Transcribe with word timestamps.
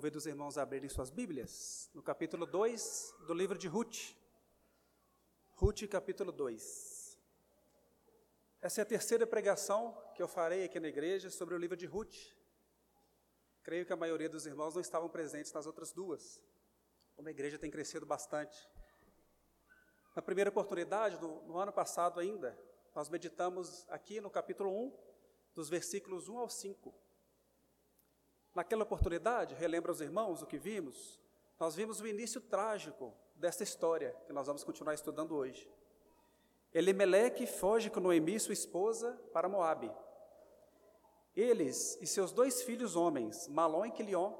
Convido 0.00 0.16
os 0.16 0.24
irmãos 0.24 0.56
a 0.56 0.62
abrirem 0.62 0.88
suas 0.88 1.10
Bíblias 1.10 1.90
no 1.92 2.02
capítulo 2.02 2.46
2 2.46 3.16
do 3.26 3.34
livro 3.34 3.58
de 3.58 3.68
Ruth. 3.68 4.16
Ruth, 5.56 5.86
capítulo 5.90 6.32
2. 6.32 7.18
Essa 8.62 8.80
é 8.80 8.82
a 8.82 8.86
terceira 8.86 9.26
pregação 9.26 9.94
que 10.14 10.22
eu 10.22 10.26
farei 10.26 10.64
aqui 10.64 10.80
na 10.80 10.88
igreja 10.88 11.28
sobre 11.28 11.54
o 11.54 11.58
livro 11.58 11.76
de 11.76 11.84
Ruth. 11.84 12.16
Creio 13.62 13.84
que 13.84 13.92
a 13.92 13.96
maioria 13.96 14.30
dos 14.30 14.46
irmãos 14.46 14.74
não 14.74 14.80
estavam 14.80 15.10
presentes 15.10 15.52
nas 15.52 15.66
outras 15.66 15.92
duas. 15.92 16.40
Como 17.14 17.28
a 17.28 17.30
igreja 17.30 17.58
tem 17.58 17.70
crescido 17.70 18.06
bastante. 18.06 18.56
Na 20.16 20.22
primeira 20.22 20.48
oportunidade, 20.48 21.20
no, 21.20 21.42
no 21.42 21.58
ano 21.58 21.74
passado 21.74 22.18
ainda, 22.20 22.58
nós 22.94 23.10
meditamos 23.10 23.84
aqui 23.90 24.18
no 24.18 24.30
capítulo 24.30 24.70
1, 24.70 24.98
dos 25.54 25.68
versículos 25.68 26.26
1 26.26 26.38
ao 26.38 26.48
5. 26.48 27.09
Naquela 28.54 28.82
oportunidade, 28.82 29.54
relembra 29.54 29.92
os 29.92 30.00
irmãos 30.00 30.42
o 30.42 30.46
que 30.46 30.58
vimos? 30.58 31.20
Nós 31.58 31.74
vimos 31.74 32.00
o 32.00 32.06
início 32.06 32.40
trágico 32.40 33.12
dessa 33.34 33.62
história, 33.62 34.16
que 34.26 34.32
nós 34.32 34.46
vamos 34.46 34.64
continuar 34.64 34.94
estudando 34.94 35.36
hoje. 35.36 35.70
Elimeleque 36.72 37.46
foge 37.46 37.90
com 37.90 38.00
Noemi, 38.00 38.38
sua 38.38 38.52
esposa, 38.52 39.20
para 39.32 39.48
Moabe. 39.48 39.90
Eles 41.34 41.98
e 42.00 42.06
seus 42.06 42.32
dois 42.32 42.62
filhos 42.62 42.96
homens, 42.96 43.48
Malom 43.48 43.86
e 43.86 43.90
Quilion, 43.90 44.34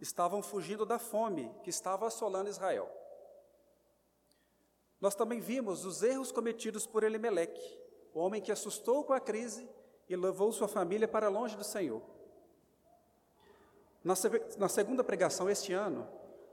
estavam 0.00 0.42
fugindo 0.42 0.84
da 0.84 0.98
fome 0.98 1.54
que 1.62 1.70
estava 1.70 2.06
assolando 2.06 2.50
Israel. 2.50 2.90
Nós 5.00 5.14
também 5.14 5.40
vimos 5.40 5.84
os 5.84 6.02
erros 6.02 6.32
cometidos 6.32 6.86
por 6.86 7.04
Elimeleque, 7.04 7.78
o 8.14 8.20
homem 8.20 8.40
que 8.40 8.52
assustou 8.52 9.04
com 9.04 9.12
a 9.12 9.20
crise 9.20 9.68
e 10.08 10.16
levou 10.16 10.52
sua 10.52 10.68
família 10.68 11.06
para 11.06 11.28
longe 11.28 11.56
do 11.56 11.64
Senhor. 11.64 12.15
Na, 14.06 14.68
segunda 14.68 15.02
pregação 15.02 15.50
este 15.50 15.72
ano, 15.72 16.06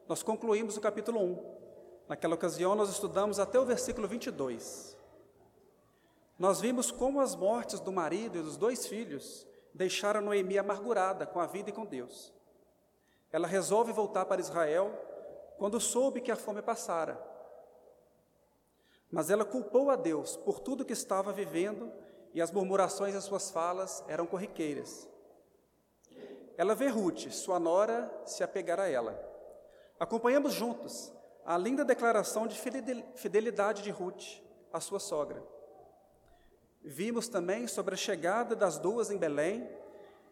nós 0.08 0.24
concluímos 0.24 0.76
o 0.76 0.82
capítulo 0.82 1.20
1. 1.20 2.06
Naquela 2.10 2.34
ocasião, 2.34 2.74
nós 2.74 2.90
estudamos 2.90 3.38
até 3.38 3.60
o 3.60 3.66
versículo 3.66 4.08
22. 4.08 4.98
Nós 6.40 6.60
vimos 6.60 6.90
como 6.90 7.22
as 7.22 7.36
mortes 7.36 7.80
do 7.80 7.92
marido 7.92 8.40
e 8.40 8.42
dos 8.42 8.58
dois 8.58 8.88
filhos 8.88 9.46
deixaram 9.72 10.20
Noemi 10.20 10.58
amargurada 10.58 11.28
com 11.28 11.40
a 11.40 11.46
vida 11.46 11.70
e 11.70 11.74
com 11.74 11.86
Deus. 11.86 12.34
Ela 13.32 13.48
resolve 13.48 13.94
voltar 13.94 14.26
para 14.26 14.42
Israel 14.42 14.92
quando 15.60 15.80
soube 15.80 16.22
que 16.22 16.32
a 16.32 16.36
fome 16.36 16.64
passara. 16.64 17.24
Mas 19.12 19.30
ela 19.30 19.46
culpou 19.46 19.92
a 19.92 19.96
Deus 19.96 20.36
por 20.38 20.60
tudo 20.60 20.84
que 20.84 20.94
estava 20.94 21.32
vivendo 21.32 21.92
e 22.34 22.42
as 22.42 22.50
murmurações 22.50 23.14
das 23.14 23.26
suas 23.26 23.52
falas 23.52 24.04
eram 24.08 24.26
corriqueiras. 24.26 25.13
Ela 26.58 26.76
vê 26.76 26.88
Ruth, 26.88 27.30
sua 27.32 27.60
nora, 27.60 28.12
se 28.26 28.44
apegar 28.44 28.80
a 28.80 28.88
ela. 28.88 29.20
Acompanhamos 30.00 30.54
juntos 30.54 31.12
a 31.46 31.58
linda 31.58 31.84
declaração 31.84 32.48
de 32.48 32.60
fidelidade 33.16 33.82
de 33.82 33.92
Ruth, 33.92 34.42
a 34.72 34.80
sua 34.80 35.00
sogra. 35.00 35.44
Vimos 36.82 37.28
também 37.28 37.68
sobre 37.68 37.96
a 37.96 37.98
chegada 37.98 38.56
das 38.56 38.78
duas 38.78 39.10
em 39.10 39.18
Belém 39.18 39.70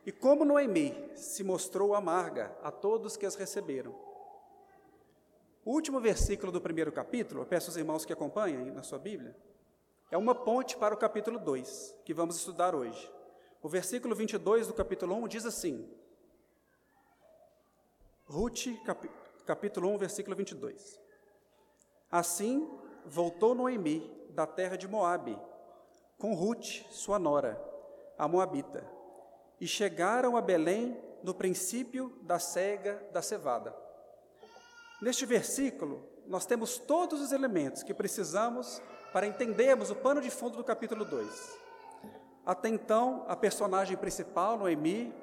e 0.05 0.11
como 0.11 0.45
Noemi 0.45 1.11
se 1.15 1.43
mostrou 1.43 1.93
amarga 1.93 2.55
a 2.61 2.71
todos 2.71 3.15
que 3.15 3.25
as 3.25 3.35
receberam. 3.35 3.95
O 5.63 5.71
último 5.71 5.99
versículo 5.99 6.51
do 6.51 6.59
primeiro 6.59 6.91
capítulo, 6.91 7.41
eu 7.41 7.45
peço 7.45 7.69
aos 7.69 7.77
irmãos 7.77 8.03
que 8.03 8.11
acompanhem 8.11 8.71
na 8.71 8.83
sua 8.83 8.97
Bíblia, 8.97 9.35
é 10.09 10.17
uma 10.17 10.35
ponte 10.35 10.75
para 10.75 10.93
o 10.93 10.97
capítulo 10.97 11.39
2, 11.39 11.99
que 12.03 12.13
vamos 12.13 12.35
estudar 12.35 12.75
hoje. 12.75 13.09
O 13.61 13.69
versículo 13.69 14.15
22 14.15 14.67
do 14.67 14.73
capítulo 14.73 15.15
1 15.15 15.27
diz 15.27 15.45
assim: 15.45 15.87
Ruth, 18.31 18.81
cap, 18.85 19.11
capítulo 19.45 19.89
1, 19.89 19.97
versículo 19.97 20.37
22. 20.37 20.97
Assim 22.09 22.65
voltou 23.05 23.53
Noemi 23.53 24.09
da 24.29 24.47
terra 24.47 24.77
de 24.77 24.87
Moabe, 24.87 25.37
com 26.17 26.33
Ruth, 26.33 26.85
sua 26.91 27.19
nora, 27.19 27.61
a 28.17 28.29
Moabita, 28.29 28.89
e 29.59 29.67
chegaram 29.67 30.37
a 30.37 30.41
Belém 30.41 30.97
no 31.21 31.33
princípio 31.33 32.17
da 32.21 32.39
cega 32.39 33.05
da 33.11 33.21
cevada. 33.21 33.75
Neste 35.01 35.25
versículo, 35.25 36.01
nós 36.25 36.45
temos 36.45 36.77
todos 36.77 37.19
os 37.19 37.33
elementos 37.33 37.83
que 37.83 37.93
precisamos 37.93 38.81
para 39.11 39.27
entendermos 39.27 39.91
o 39.91 39.95
pano 39.95 40.21
de 40.21 40.29
fundo 40.29 40.55
do 40.55 40.63
capítulo 40.63 41.03
2. 41.03 41.59
Até 42.45 42.69
então, 42.69 43.25
a 43.27 43.35
personagem 43.35 43.97
principal, 43.97 44.57
Noemi, 44.57 45.13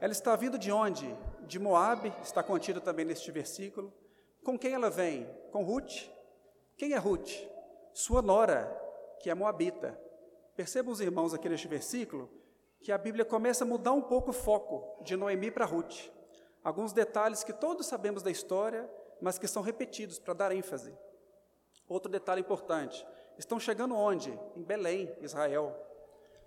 ela 0.00 0.12
está 0.12 0.34
vindo 0.34 0.58
de 0.58 0.72
onde? 0.72 1.16
De 1.46 1.58
Moabe, 1.58 2.12
está 2.22 2.42
contido 2.42 2.80
também 2.80 3.04
neste 3.04 3.30
versículo. 3.30 3.92
Com 4.44 4.58
quem 4.58 4.74
ela 4.74 4.90
vem? 4.90 5.28
Com 5.52 5.62
Ruth. 5.62 6.08
Quem 6.76 6.92
é 6.92 6.98
Ruth? 6.98 7.30
Sua 7.92 8.20
nora, 8.20 8.70
que 9.20 9.30
é 9.30 9.34
Moabita. 9.34 9.98
Percebam 10.54 10.92
os 10.92 11.00
irmãos 11.00 11.32
aqui 11.34 11.48
neste 11.48 11.68
versículo 11.68 12.30
que 12.80 12.92
a 12.92 12.98
Bíblia 12.98 13.24
começa 13.24 13.64
a 13.64 13.66
mudar 13.66 13.92
um 13.92 14.02
pouco 14.02 14.30
o 14.30 14.32
foco 14.32 15.02
de 15.02 15.16
Noemi 15.16 15.50
para 15.50 15.64
Ruth. 15.64 16.10
Alguns 16.62 16.92
detalhes 16.92 17.42
que 17.42 17.52
todos 17.52 17.86
sabemos 17.86 18.22
da 18.22 18.30
história, 18.30 18.88
mas 19.20 19.38
que 19.38 19.48
são 19.48 19.62
repetidos 19.62 20.18
para 20.18 20.34
dar 20.34 20.52
ênfase. 20.52 20.96
Outro 21.88 22.10
detalhe 22.10 22.40
importante: 22.40 23.06
estão 23.38 23.58
chegando 23.58 23.96
onde? 23.96 24.38
Em 24.54 24.62
Belém, 24.62 25.12
Israel. 25.20 25.74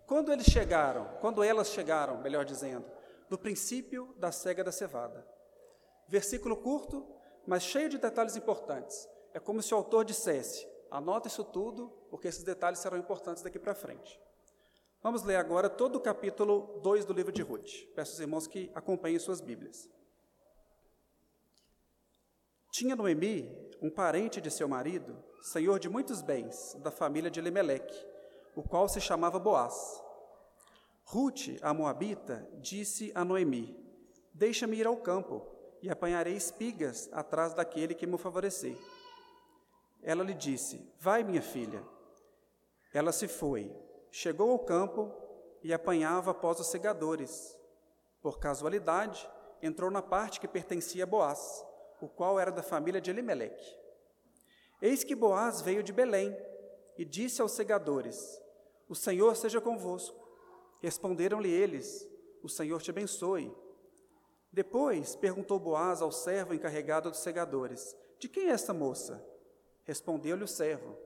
Quando 0.06 0.32
eles 0.32 0.48
chegaram, 0.48 1.06
quando 1.20 1.44
elas 1.44 1.70
chegaram, 1.70 2.18
melhor 2.22 2.44
dizendo, 2.44 2.86
do 3.30 3.38
princípio 3.38 4.14
da 4.18 4.32
cega 4.32 4.64
da 4.64 4.72
cevada. 4.72 5.28
Versículo 6.08 6.58
curto, 6.58 7.08
mas 7.46 7.64
cheio 7.64 7.88
de 7.88 7.98
detalhes 7.98 8.36
importantes. 8.36 9.08
É 9.34 9.40
como 9.40 9.62
se 9.62 9.74
o 9.74 9.78
autor 9.78 10.04
dissesse: 10.04 10.68
anota 10.90 11.28
isso 11.28 11.44
tudo, 11.44 11.90
porque 12.10 12.28
esses 12.28 12.44
detalhes 12.44 12.80
serão 12.80 12.98
importantes 12.98 13.44
daqui 13.44 13.60
para 13.60 13.76
frente. 13.76 14.20
Vamos 15.02 15.24
ler 15.24 15.38
agora 15.38 15.70
todo 15.70 15.96
o 15.96 16.02
capítulo 16.02 16.80
2 16.82 17.06
do 17.06 17.14
livro 17.14 17.32
de 17.32 17.42
Ruth. 17.42 17.86
Peço 17.96 18.12
aos 18.12 18.20
irmãos 18.20 18.48
que 18.48 18.70
acompanhem 18.76 19.20
suas 19.20 19.40
Bíblias. 19.40 19.90
Tinha 22.72 22.96
Noemi 22.96 23.50
um 23.82 23.90
parente 23.90 24.42
de 24.42 24.52
seu 24.52 24.68
marido, 24.68 25.24
senhor 25.42 25.80
de 25.80 25.88
muitos 25.88 26.22
bens, 26.22 26.76
da 26.82 26.92
família 26.92 27.32
de 27.32 27.40
Elimeleque, 27.40 28.06
o 28.56 28.62
qual 28.62 28.90
se 28.90 29.00
chamava 29.00 29.40
Boaz. 29.40 30.04
Ruth, 31.12 31.58
a 31.64 31.74
Moabita, 31.74 32.48
disse 32.62 33.12
a 33.16 33.26
Noemi: 33.26 33.76
Deixa-me 34.32 34.78
ir 34.78 34.86
ao 34.86 34.96
campo 34.98 35.44
e 35.82 35.90
apanharei 35.90 36.36
espigas 36.36 37.10
atrás 37.12 37.52
daquele 37.52 37.96
que 37.96 38.06
me 38.06 38.16
favorecer. 38.16 38.78
Ela 40.04 40.24
lhe 40.24 40.36
disse: 40.36 40.88
Vai, 41.00 41.24
minha 41.24 41.42
filha. 41.42 41.84
Ela 42.94 43.12
se 43.12 43.28
foi, 43.28 43.76
chegou 44.12 44.52
ao 44.52 44.60
campo 44.60 45.12
e 45.64 45.74
apanhava 45.74 46.30
após 46.30 46.60
os 46.60 46.68
segadores. 46.68 47.58
Por 48.22 48.38
casualidade, 48.38 49.28
entrou 49.64 49.90
na 49.90 50.04
parte 50.04 50.40
que 50.40 50.48
pertencia 50.48 51.06
a 51.06 51.08
Boaz, 51.08 51.66
o 52.00 52.08
qual 52.08 52.40
era 52.40 52.52
da 52.52 52.62
família 52.62 53.02
de 53.02 53.10
Elimeleque. 53.10 53.76
Eis 54.80 55.04
que 55.04 55.16
Boaz 55.16 55.60
veio 55.60 55.82
de 55.82 55.92
Belém 55.92 56.38
e 56.96 57.04
disse 57.04 57.42
aos 57.42 57.54
segadores: 57.54 58.40
O 58.88 58.94
Senhor 58.94 59.36
seja 59.36 59.60
convosco. 59.60 60.19
Responderam-lhe 60.80 61.50
eles: 61.50 62.08
O 62.42 62.50
Senhor 62.50 62.82
te 62.82 62.90
abençoe. 62.90 63.56
Depois 64.52 65.16
perguntou 65.16 65.60
Boaz 65.60 66.02
ao 66.02 66.12
servo 66.12 66.54
encarregado 66.54 67.10
dos 67.10 67.20
segadores: 67.20 67.96
De 68.18 68.28
quem 68.28 68.50
é 68.50 68.52
esta 68.52 68.74
moça? 68.74 69.24
Respondeu-lhe 69.84 70.44
o 70.44 70.48
servo: 70.48 70.98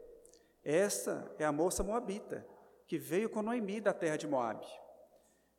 Esta 0.63 1.33
é 1.37 1.45
a 1.45 1.51
moça 1.51 1.83
moabita, 1.83 2.47
que 2.87 2.97
veio 2.97 3.29
com 3.29 3.41
Noemi 3.41 3.81
da 3.81 3.93
terra 3.93 4.17
de 4.17 4.27
Moabe. 4.27 4.67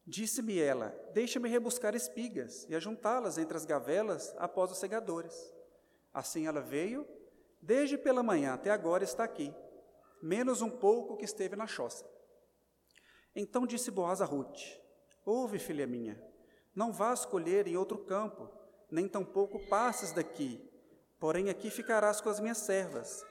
Disse-me 0.06 0.58
ela: 0.58 0.94
Deixa-me 1.12 1.48
rebuscar 1.48 1.94
espigas 1.94 2.66
e 2.68 2.74
ajuntá-las 2.74 3.38
entre 3.38 3.56
as 3.56 3.64
gavelas 3.64 4.34
após 4.38 4.70
os 4.70 4.78
segadores. 4.78 5.52
Assim 6.12 6.46
ela 6.46 6.60
veio, 6.60 7.06
desde 7.60 7.98
pela 7.98 8.22
manhã 8.22 8.54
até 8.54 8.70
agora 8.70 9.02
está 9.02 9.24
aqui, 9.24 9.52
menos 10.22 10.62
um 10.62 10.70
pouco 10.70 11.16
que 11.16 11.24
esteve 11.24 11.56
na 11.56 11.66
choça. 11.66 12.04
Então 13.34 13.66
disse 13.66 13.90
Boaz 13.90 14.20
a 14.22 14.24
Ruth: 14.24 14.60
Ouve, 15.24 15.58
filha 15.58 15.86
minha, 15.86 16.22
não 16.74 16.92
vás 16.92 17.24
colher 17.24 17.66
em 17.66 17.76
outro 17.76 17.98
campo, 17.98 18.48
nem 18.90 19.08
tampouco 19.08 19.58
passes 19.68 20.12
daqui, 20.12 20.70
porém 21.18 21.48
aqui 21.48 21.70
ficarás 21.70 22.20
com 22.20 22.28
as 22.28 22.40
minhas 22.40 22.58
servas. 22.58 23.24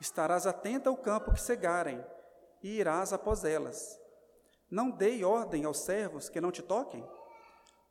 Estarás 0.00 0.46
atenta 0.46 0.88
ao 0.88 0.96
campo 0.96 1.32
que 1.32 1.40
cegarem, 1.40 2.04
e 2.62 2.78
irás 2.78 3.12
após 3.12 3.44
elas. 3.44 3.98
Não 4.70 4.90
dei 4.90 5.24
ordem 5.24 5.64
aos 5.64 5.80
servos 5.80 6.28
que 6.28 6.40
não 6.40 6.52
te 6.52 6.62
toquem? 6.62 7.06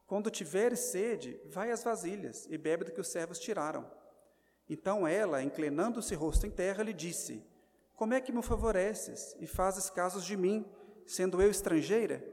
Quando 0.07 0.31
tiveres 0.31 0.79
sede, 0.79 1.39
vai 1.51 1.69
às 1.69 1.83
vasilhas 1.83 2.47
e 2.49 2.57
bebe 2.57 2.85
do 2.85 2.91
que 2.91 3.01
os 3.01 3.09
servos 3.09 3.37
tiraram. 3.37 3.85
Então 4.67 5.07
ela, 5.07 5.43
inclinando-se 5.43 6.15
rosto 6.15 6.47
em 6.47 6.51
terra, 6.51 6.83
lhe 6.83 6.93
disse: 6.93 7.45
Como 7.95 8.13
é 8.13 8.21
que 8.21 8.31
me 8.31 8.41
favoreces 8.41 9.35
e 9.39 9.45
fazes 9.45 9.89
casos 9.89 10.23
de 10.23 10.37
mim, 10.37 10.65
sendo 11.09 11.41
eu 11.41 11.49
estrangeira? 11.49 12.23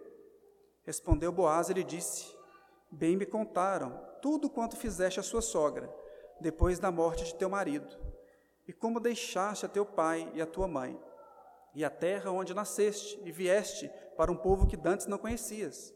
Respondeu 0.82 1.32
Boaz 1.32 1.70
e 1.70 1.72
lhe 1.72 1.82
disse: 1.82 2.26
Bem 2.90 3.16
me 3.16 3.24
contaram 3.24 3.98
tudo 4.20 4.50
quanto 4.50 4.76
fizeste 4.76 5.18
a 5.18 5.22
sua 5.22 5.40
sogra, 5.40 5.92
depois 6.40 6.78
da 6.78 6.90
morte 6.90 7.24
de 7.24 7.34
teu 7.34 7.48
marido, 7.48 7.96
e 8.68 8.72
como 8.72 9.00
deixaste 9.00 9.64
a 9.64 9.68
teu 9.68 9.86
pai 9.86 10.30
e 10.34 10.42
a 10.42 10.46
tua 10.46 10.68
mãe, 10.68 11.00
e 11.74 11.84
a 11.84 11.90
terra 11.90 12.30
onde 12.30 12.52
nasceste, 12.52 13.18
e 13.24 13.32
vieste 13.32 13.90
para 14.16 14.30
um 14.30 14.36
povo 14.36 14.66
que 14.66 14.76
dantes 14.76 15.06
não 15.06 15.18
conhecias. 15.18 15.94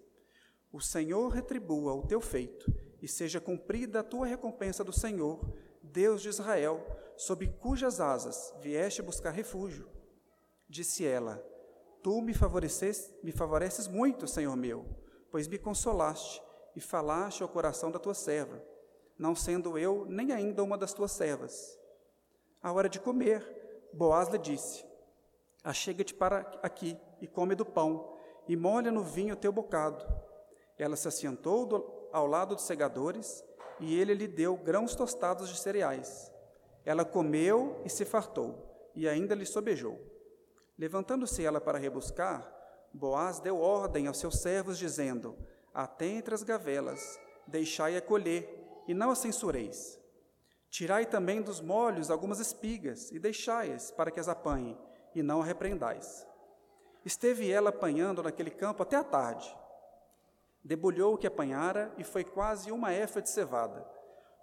O 0.73 0.81
Senhor 0.81 1.29
retribua 1.29 1.93
o 1.95 2.07
teu 2.07 2.21
feito, 2.21 2.73
e 3.03 3.07
seja 3.09 3.41
cumprida 3.41 4.01
a 4.01 4.05
tua 4.05 4.27
recompensa 4.27 4.83
do 4.83 4.93
Senhor, 4.93 5.41
Deus 5.83 6.23
de 6.23 6.31
Israel, 6.31 6.85
sob 7.17 7.47
cujas 7.61 8.01
asas 8.01 8.55
vieste 8.61 9.03
buscar 9.03 9.31
refúgio. 9.31 9.89
Disse 10.69 11.05
ela: 11.05 11.50
Tu 12.03 12.23
me 12.23 12.33
favoreces, 12.33 13.15
me 13.23 13.31
favoreces 13.31 13.87
muito, 13.87 14.27
Senhor 14.27 14.57
meu, 14.57 14.87
pois 15.31 15.47
me 15.47 15.59
consolaste 15.59 16.43
e 16.75 16.81
falaste 16.81 17.43
ao 17.43 17.49
coração 17.49 17.91
da 17.91 17.99
tua 17.99 18.15
serva, 18.15 18.63
não 19.19 19.35
sendo 19.35 19.79
eu 19.79 20.07
nem 20.09 20.33
ainda 20.33 20.63
uma 20.63 20.79
das 20.79 20.95
tuas 20.95 21.13
servas. 21.13 21.79
À 22.63 22.73
hora 22.73 22.89
de 22.89 22.99
comer, 22.99 23.45
Boaz 23.93 24.29
lhe 24.29 24.39
disse: 24.39 24.85
Achega-te 25.63 26.15
para 26.15 26.41
aqui 26.63 26.97
e 27.21 27.27
come 27.27 27.55
do 27.55 27.67
pão, 27.67 28.17
e 28.49 28.57
molha 28.57 28.91
no 28.91 29.05
vinho 29.05 29.35
o 29.35 29.39
teu 29.39 29.53
bocado. 29.53 30.05
Ela 30.79 30.97
se 30.97 31.07
assentou 31.07 31.67
do, 31.67 32.09
ao 32.13 32.27
lado 32.27 32.55
dos 32.55 32.65
segadores, 32.65 33.45
e 33.79 33.99
ele 33.99 34.15
lhe 34.15 34.27
deu 34.27 34.57
grãos 34.57 34.95
tostados 34.95 35.51
de 35.51 35.59
cereais. 35.59 36.33
Ela 36.85 37.05
comeu 37.05 37.81
e 37.85 37.91
se 37.91 38.07
fartou, 38.07 38.91
e 38.95 39.07
ainda 39.07 39.35
lhe 39.35 39.45
sobejou. 39.45 40.10
Levantando-se 40.81 41.45
ela 41.45 41.61
para 41.61 41.77
rebuscar, 41.77 42.51
Boaz 42.91 43.39
deu 43.39 43.61
ordem 43.61 44.07
aos 44.07 44.17
seus 44.17 44.41
servos, 44.41 44.79
dizendo: 44.79 45.37
Até 45.75 46.07
entre 46.07 46.35
as 46.35 46.43
gavelas, 46.43 47.21
deixai-a 47.47 48.01
colher, 48.01 48.49
e 48.89 48.95
não 48.95 49.11
a 49.11 49.15
censureis. 49.15 50.01
Tirai 50.71 51.05
também 51.05 51.43
dos 51.43 51.61
molhos 51.61 52.11
algumas 52.11 52.41
espigas, 52.41 53.11
e 53.13 53.19
deixai-as 53.19 53.91
para 53.91 54.11
que 54.11 54.19
as 54.19 54.27
apanhem, 54.27 54.75
e 55.15 55.23
não 55.23 55.43
a 55.43 55.45
repreendais. 55.45 56.27
Esteve 57.05 57.51
ela 57.51 57.69
apanhando 57.69 58.23
naquele 58.23 58.51
campo 58.51 58.83
até 58.83 58.97
a 58.97 59.05
tarde. 59.05 59.55
Debulhou 60.65 61.13
o 61.13 61.19
que 61.19 61.27
apanhara, 61.27 61.93
e 61.99 62.05
foi 62.05 62.25
quase 62.25 62.73
uma 62.73 62.91
efa 62.91 63.21
de 63.21 63.29
cevada. 63.29 63.87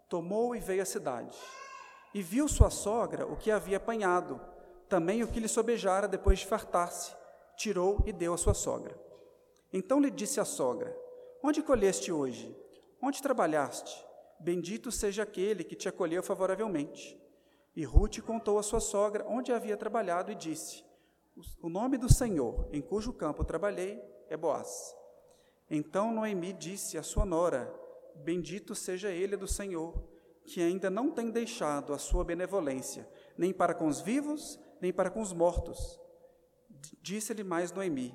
Tomou 0.07 0.55
e 0.55 0.59
veio 0.59 0.83
à 0.83 0.85
cidade. 0.85 1.35
E 2.13 2.21
viu 2.21 2.47
sua 2.47 2.69
sogra 2.69 3.25
o 3.25 3.35
que 3.35 3.49
havia 3.49 3.77
apanhado, 3.77 4.39
também 4.87 5.23
o 5.23 5.27
que 5.27 5.39
lhe 5.39 5.47
sobejara 5.47 6.07
depois 6.07 6.39
de 6.39 6.45
fartar-se, 6.45 7.15
tirou 7.55 8.03
e 8.05 8.13
deu 8.13 8.33
à 8.33 8.37
sua 8.37 8.53
sogra. 8.53 8.97
Então 9.71 9.99
lhe 9.99 10.09
disse 10.09 10.39
a 10.39 10.45
sogra: 10.45 10.95
Onde 11.43 11.61
colheste 11.61 12.11
hoje? 12.11 12.55
Onde 13.01 13.21
trabalhaste? 13.21 14.05
Bendito 14.39 14.91
seja 14.91 15.23
aquele 15.23 15.63
que 15.63 15.75
te 15.75 15.89
acolheu 15.89 16.21
favoravelmente. 16.23 17.19
E 17.75 17.83
Ruth 17.83 18.19
contou 18.21 18.57
à 18.57 18.63
sua 18.63 18.79
sogra 18.79 19.25
onde 19.27 19.51
havia 19.51 19.77
trabalhado 19.77 20.31
e 20.31 20.35
disse: 20.35 20.83
O 21.61 21.69
nome 21.69 21.97
do 21.97 22.11
Senhor, 22.11 22.67
em 22.71 22.81
cujo 22.81 23.13
campo 23.13 23.43
trabalhei, 23.43 24.01
é 24.29 24.37
Boaz. 24.37 24.95
Então 25.69 26.13
Noemi 26.13 26.53
disse 26.53 26.97
à 26.97 27.03
sua 27.03 27.25
nora: 27.25 27.73
Bendito 28.15 28.73
seja 28.73 29.09
ele 29.09 29.35
do 29.35 29.47
Senhor, 29.47 29.93
que 30.45 30.61
ainda 30.61 30.89
não 30.89 31.11
tem 31.11 31.29
deixado 31.29 31.93
a 31.93 31.97
sua 31.97 32.23
benevolência, 32.23 33.07
nem 33.37 33.53
para 33.53 33.73
com 33.73 33.87
os 33.87 33.99
vivos, 33.99 34.59
nem 34.81 34.93
para 34.93 35.09
com 35.09 35.21
os 35.21 35.33
mortos. 35.33 35.99
Disse-lhe 37.01 37.43
mais 37.43 37.71
Noemi: 37.71 38.13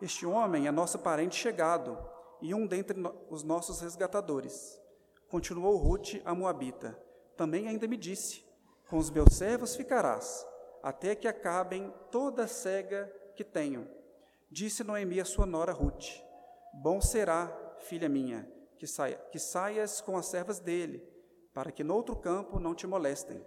Este 0.00 0.26
homem 0.26 0.66
é 0.66 0.70
nosso 0.70 0.98
parente 0.98 1.36
chegado 1.36 1.98
e 2.40 2.54
um 2.54 2.66
dentre 2.66 2.96
os 3.30 3.42
nossos 3.42 3.80
resgatadores. 3.80 4.80
Continuou 5.28 5.76
Ruth 5.76 6.20
a 6.24 6.34
Moabita. 6.34 6.98
Também 7.36 7.68
ainda 7.68 7.86
me 7.86 7.96
disse: 7.96 8.44
Com 8.88 8.98
os 8.98 9.10
meus 9.10 9.34
servos 9.34 9.76
ficarás, 9.76 10.46
até 10.82 11.14
que 11.14 11.28
acabem 11.28 11.92
toda 12.10 12.44
a 12.44 12.48
cega 12.48 13.12
que 13.34 13.44
tenho. 13.44 13.88
Disse 14.50 14.82
Noemi 14.82 15.20
a 15.20 15.24
sua 15.24 15.46
nora 15.46 15.72
Ruth: 15.72 16.06
Bom 16.72 17.00
será, 17.00 17.48
filha 17.80 18.08
minha, 18.08 18.50
que, 18.78 18.86
saia, 18.86 19.16
que 19.30 19.38
saias 19.38 20.00
com 20.00 20.16
as 20.16 20.26
servas 20.26 20.58
dele, 20.58 21.06
para 21.52 21.70
que 21.70 21.84
noutro 21.84 22.16
campo 22.16 22.58
não 22.58 22.74
te 22.74 22.86
molestem. 22.86 23.44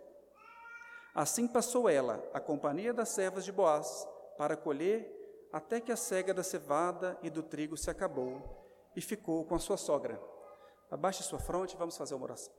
Assim 1.13 1.48
passou 1.48 1.90
ela, 1.90 2.24
a 2.34 2.40
companhia 2.40 2.94
das 2.94 3.10
servas 3.10 3.44
de 3.44 3.52
Boaz, 3.52 4.08
para 4.38 4.56
colher, 4.56 5.19
até 5.52 5.81
que 5.81 5.92
a 5.92 5.98
cega 5.98 6.34
da 6.34 6.44
cevada 6.44 7.19
e 7.22 7.30
do 7.30 7.44
trigo 7.44 7.75
se 7.75 7.90
acabou, 7.90 8.42
e 8.96 9.02
ficou 9.02 9.46
com 9.46 9.56
a 9.56 9.60
sua 9.60 9.78
sogra. 9.78 10.22
Abaixe 10.90 11.24
sua 11.24 11.40
fronte, 11.40 11.75
vamos 11.75 11.98
fazer 11.98 12.16
uma 12.16 12.25
oração. 12.25 12.54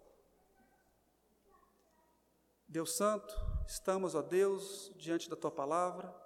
Deus 2.69 2.97
Santo, 2.97 3.35
estamos, 3.67 4.15
ó 4.15 4.23
Deus, 4.23 4.93
diante 4.97 5.29
da 5.29 5.37
tua 5.37 5.51
palavra 5.51 6.23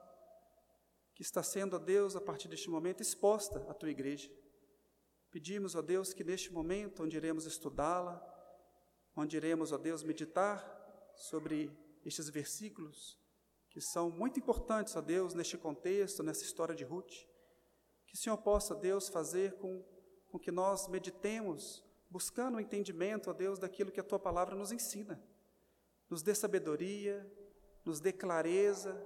que 1.17 1.23
está 1.23 1.43
sendo, 1.43 1.76
ó 1.76 1.78
Deus, 1.78 2.14
a 2.14 2.20
partir 2.20 2.46
deste 2.46 2.69
momento, 2.69 3.00
exposta 3.00 3.64
à 3.70 3.75
tua 3.75 3.88
igreja. 3.88 4.31
Pedimos, 5.31 5.75
ó 5.75 5.81
Deus, 5.81 6.12
que 6.12 6.23
neste 6.23 6.52
momento, 6.52 7.02
onde 7.02 7.17
iremos 7.17 7.46
estudá-la, 7.46 8.23
onde 9.17 9.34
iremos, 9.34 9.73
ó 9.73 9.78
Deus, 9.78 10.02
meditar 10.02 10.62
sobre 11.14 11.75
estes 12.08 12.28
versículos, 12.28 13.18
que 13.68 13.80
são 13.80 14.10
muito 14.10 14.38
importantes, 14.38 14.94
ó 14.96 15.00
Deus, 15.00 15.34
neste 15.34 15.58
contexto, 15.58 16.22
nessa 16.22 16.44
história 16.44 16.74
de 16.74 16.84
Ruth, 16.84 17.12
que 18.06 18.14
o 18.14 18.16
Senhor 18.16 18.38
possa, 18.38 18.74
Deus, 18.74 19.08
fazer 19.08 19.54
com, 19.58 19.84
com 20.28 20.38
que 20.38 20.50
nós 20.50 20.88
meditemos, 20.88 21.84
buscando 22.08 22.56
o 22.56 22.60
entendimento, 22.60 23.30
ó 23.30 23.32
Deus, 23.32 23.58
daquilo 23.58 23.90
que 23.90 24.00
a 24.00 24.04
tua 24.04 24.18
palavra 24.18 24.54
nos 24.54 24.72
ensina. 24.72 25.22
Nos 26.08 26.22
dê 26.22 26.34
sabedoria, 26.34 27.30
nos 27.84 28.00
dê 28.00 28.12
clareza, 28.12 28.96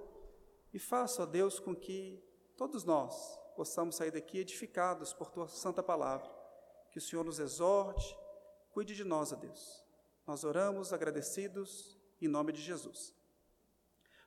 e 0.73 0.79
faça, 0.79 1.23
ó 1.23 1.25
Deus, 1.25 1.59
com 1.59 1.75
que 1.75 2.23
todos 2.55 2.83
nós 2.83 3.37
possamos 3.55 3.95
sair 3.95 4.11
daqui 4.11 4.37
edificados 4.37 5.13
por 5.13 5.29
tua 5.29 5.47
santa 5.47 5.83
palavra. 5.83 6.31
Que 6.91 6.97
o 6.97 7.01
Senhor 7.01 7.23
nos 7.23 7.39
exorte, 7.39 8.17
cuide 8.71 8.95
de 8.95 9.03
nós, 9.03 9.33
ó 9.33 9.35
Deus. 9.35 9.83
Nós 10.25 10.43
oramos 10.43 10.93
agradecidos 10.93 12.00
em 12.21 12.27
nome 12.27 12.51
de 12.51 12.61
Jesus. 12.61 13.13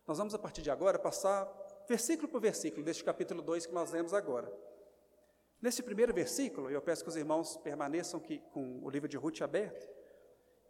Nós 0.06 0.18
vamos, 0.18 0.34
a 0.34 0.38
partir 0.38 0.62
de 0.62 0.70
agora, 0.70 0.98
passar 0.98 1.48
versículo 1.88 2.28
por 2.28 2.40
versículo 2.40 2.84
deste 2.84 3.04
capítulo 3.04 3.42
2 3.42 3.66
que 3.66 3.74
nós 3.74 3.90
lemos 3.90 4.12
agora. 4.12 4.52
Nesse 5.60 5.82
primeiro 5.82 6.12
versículo, 6.12 6.70
eu 6.70 6.82
peço 6.82 7.02
que 7.02 7.08
os 7.08 7.16
irmãos 7.16 7.56
permaneçam 7.56 8.20
aqui 8.20 8.38
com 8.52 8.80
o 8.82 8.90
livro 8.90 9.08
de 9.08 9.16
Ruth 9.16 9.40
aberto, 9.40 9.88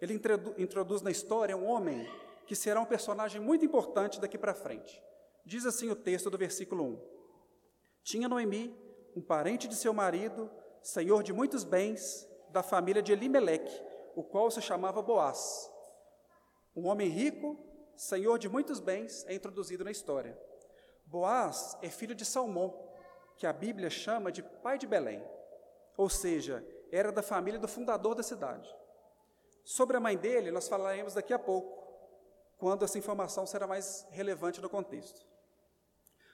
ele 0.01 0.21
introduz 0.59 1.03
na 1.03 1.11
história 1.11 1.57
um 1.57 1.67
homem 1.67 2.07
que 2.47 2.55
será 2.55 2.81
um 2.81 2.85
personagem 2.85 3.41
muito 3.41 3.65
importante 3.65 4.21
daqui 4.21 4.37
para 4.37 4.53
frente. 4.53 5.03
Diz 5.45 5.65
assim 5.65 5.91
o 5.91 5.97
texto 5.97 6.29
do 6.31 6.37
versículo 6.37 6.85
1: 6.85 7.01
Tinha 8.03 8.29
Noemi 8.29 8.77
um 9.17 9.23
parente 9.23 9.67
de 9.67 9.75
seu 9.75 9.95
marido, 9.95 10.51
senhor 10.83 11.23
de 11.23 11.33
muitos 11.33 11.65
bens, 11.65 12.29
da 12.51 12.63
família 12.63 13.03
de 13.03 13.13
Elimeleque, 13.13 13.81
o 14.15 14.23
qual 14.23 14.51
se 14.51 14.61
chamava 14.61 15.01
Boaz. 15.01 15.71
Um 16.77 16.87
homem 16.87 17.09
rico, 17.09 17.59
senhor 17.97 18.39
de 18.39 18.49
muitos 18.49 18.81
bens, 18.81 19.25
é 19.29 19.35
introduzido 19.35 19.85
na 19.85 19.91
história. 19.91 20.39
Boaz 21.07 21.77
é 21.81 21.89
filho 21.89 22.15
de 22.15 22.25
Salmão, 22.25 22.89
que 23.37 23.47
a 23.47 23.53
Bíblia 23.53 23.91
chama 23.91 24.33
de 24.33 24.43
pai 24.43 24.79
de 24.79 24.87
Belém, 24.87 25.25
ou 25.97 26.09
seja, 26.09 26.67
era 26.91 27.13
da 27.13 27.23
família 27.23 27.61
do 27.61 27.69
fundador 27.69 28.15
da 28.15 28.23
cidade. 28.23 28.75
Sobre 29.65 29.97
a 29.97 30.01
mãe 30.01 30.17
dele, 30.17 30.51
nós 30.51 30.69
falaremos 30.69 31.15
daqui 31.15 31.33
a 31.33 31.39
pouco, 31.39 31.83
quando 32.59 32.85
essa 32.85 32.99
informação 32.99 33.47
será 33.47 33.67
mais 33.67 34.07
relevante 34.11 34.61
no 34.61 34.69
contexto. 34.69 35.25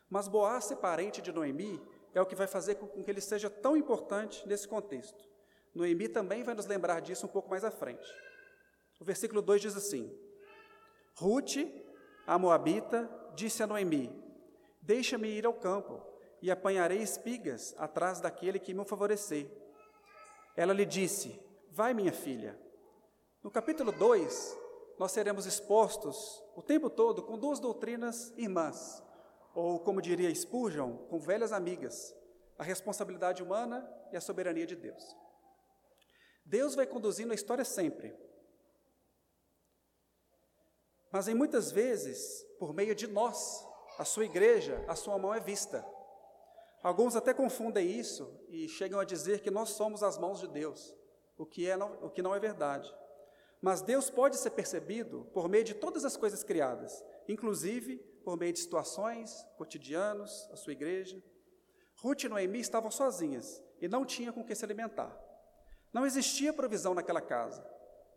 Mas 0.08 0.26
Boaz 0.26 0.64
ser 0.64 0.76
parente 0.76 1.20
de 1.20 1.32
Noemi 1.32 1.80
é 2.14 2.20
o 2.20 2.26
que 2.26 2.34
vai 2.34 2.46
fazer 2.46 2.76
com 2.76 3.02
que 3.02 3.10
ele 3.10 3.20
seja 3.20 3.48
tão 3.48 3.76
importante 3.76 4.46
nesse 4.48 4.66
contexto. 4.66 5.28
Noemi 5.74 6.08
também 6.08 6.42
vai 6.42 6.54
nos 6.54 6.66
lembrar 6.66 7.00
disso 7.00 7.26
um 7.26 7.28
pouco 7.28 7.48
mais 7.48 7.64
à 7.64 7.70
frente. 7.70 8.08
O 8.98 9.04
versículo 9.04 9.40
2 9.40 9.62
diz 9.62 9.76
assim: 9.76 10.12
Ruth, 11.20 11.56
a 12.26 12.38
Moabita, 12.38 13.06
disse 13.34 13.62
a 13.62 13.66
Noemi: 13.66 14.10
Deixa-me 14.80 15.28
ir 15.28 15.44
ao 15.44 15.52
campo 15.52 16.02
e 16.40 16.50
apanharei 16.50 17.02
espigas 17.02 17.74
atrás 17.76 18.22
daquele 18.22 18.58
que 18.58 18.72
me 18.72 18.86
favorecer. 18.86 19.46
Ela 20.56 20.72
lhe 20.72 20.86
disse: 20.86 21.38
Vai, 21.70 21.92
minha 21.92 22.10
filha. 22.10 22.58
No 23.42 23.50
capítulo 23.50 23.92
2, 23.92 24.58
nós 24.98 25.12
seremos 25.12 25.44
expostos 25.44 26.42
o 26.56 26.62
tempo 26.62 26.88
todo 26.88 27.22
com 27.22 27.38
duas 27.38 27.60
doutrinas 27.60 28.32
irmãs, 28.38 29.02
ou 29.54 29.78
como 29.78 30.00
diria 30.00 30.34
Spurgeon, 30.34 30.96
com 31.10 31.20
velhas 31.20 31.52
amigas, 31.52 32.16
a 32.58 32.64
responsabilidade 32.64 33.42
humana 33.42 33.86
e 34.10 34.16
a 34.16 34.22
soberania 34.22 34.66
de 34.66 34.74
Deus. 34.74 35.14
Deus 36.46 36.74
vai 36.74 36.86
conduzindo 36.86 37.32
a 37.32 37.34
história 37.34 37.64
sempre. 37.64 38.16
Mas 41.10 41.26
em 41.28 41.34
muitas 41.34 41.72
vezes, 41.72 42.46
por 42.58 42.72
meio 42.72 42.94
de 42.94 43.06
nós, 43.06 43.66
a 43.98 44.04
sua 44.04 44.24
igreja, 44.24 44.84
a 44.86 44.94
sua 44.94 45.18
mão 45.18 45.34
é 45.34 45.40
vista. 45.40 45.84
Alguns 46.82 47.16
até 47.16 47.34
confundem 47.34 47.90
isso 47.90 48.40
e 48.48 48.68
chegam 48.68 48.98
a 48.98 49.04
dizer 49.04 49.40
que 49.40 49.50
nós 49.50 49.70
somos 49.70 50.02
as 50.02 50.16
mãos 50.16 50.40
de 50.40 50.48
Deus, 50.48 50.94
o 51.36 51.44
que, 51.44 51.68
é 51.68 51.76
não, 51.76 51.92
o 52.02 52.10
que 52.10 52.22
não 52.22 52.34
é 52.34 52.38
verdade. 52.38 52.94
Mas 53.60 53.82
Deus 53.82 54.08
pode 54.08 54.36
ser 54.38 54.50
percebido 54.50 55.28
por 55.34 55.48
meio 55.48 55.64
de 55.64 55.74
todas 55.74 56.04
as 56.04 56.16
coisas 56.16 56.42
criadas, 56.42 57.04
inclusive 57.28 57.98
por 58.24 58.38
meio 58.38 58.52
de 58.52 58.60
situações, 58.60 59.46
cotidianos, 59.58 60.48
a 60.50 60.56
sua 60.56 60.72
igreja. 60.72 61.22
Ruth 61.96 62.24
e 62.24 62.28
Noemi 62.28 62.60
estavam 62.60 62.90
sozinhas 62.90 63.62
e 63.80 63.88
não 63.88 64.06
tinham 64.06 64.32
com 64.32 64.44
que 64.44 64.54
se 64.54 64.64
alimentar. 64.64 65.14
Não 65.92 66.06
existia 66.06 66.52
provisão 66.52 66.94
naquela 66.94 67.20
casa, 67.20 67.62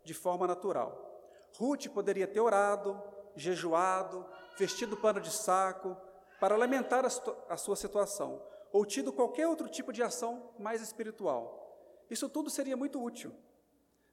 de 0.04 0.14
forma 0.14 0.46
natural. 0.46 1.13
Ruth 1.58 1.88
poderia 1.88 2.26
ter 2.26 2.40
orado, 2.40 3.00
jejuado, 3.36 4.26
vestido 4.58 4.96
pano 4.96 5.20
de 5.20 5.30
saco, 5.30 5.96
para 6.40 6.56
lamentar 6.56 7.04
a, 7.04 7.52
a 7.52 7.56
sua 7.56 7.76
situação, 7.76 8.42
ou 8.72 8.84
tido 8.84 9.12
qualquer 9.12 9.46
outro 9.46 9.68
tipo 9.68 9.92
de 9.92 10.02
ação 10.02 10.50
mais 10.58 10.82
espiritual. 10.82 11.64
Isso 12.10 12.28
tudo 12.28 12.50
seria 12.50 12.76
muito 12.76 13.02
útil. 13.02 13.32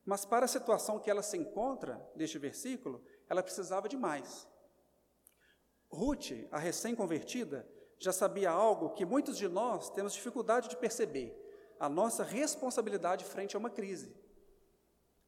Mas 0.05 0.25
para 0.25 0.45
a 0.45 0.48
situação 0.48 1.00
que 1.00 1.10
ela 1.10 1.21
se 1.21 1.38
encontra, 1.38 2.01
neste 2.15 2.38
versículo, 2.38 3.03
ela 3.29 3.43
precisava 3.43 3.88
de 3.88 3.98
mais. 3.98 4.48
Ruth, 5.89 6.48
a 6.51 6.57
recém-convertida, 6.57 7.67
já 8.00 8.12
sabia 8.12 8.50
algo 8.50 8.91
que 8.91 9.05
muitos 9.05 9.38
de 9.38 9.48
nós 9.48 9.89
temos 9.91 10.13
dificuldade 10.13 10.69
de 10.69 10.77
perceber: 10.77 11.38
a 11.79 11.88
nossa 11.89 12.24
responsabilidade 12.24 13.25
frente 13.25 13.55
a 13.55 13.60
uma 13.60 13.69
crise. 13.69 14.15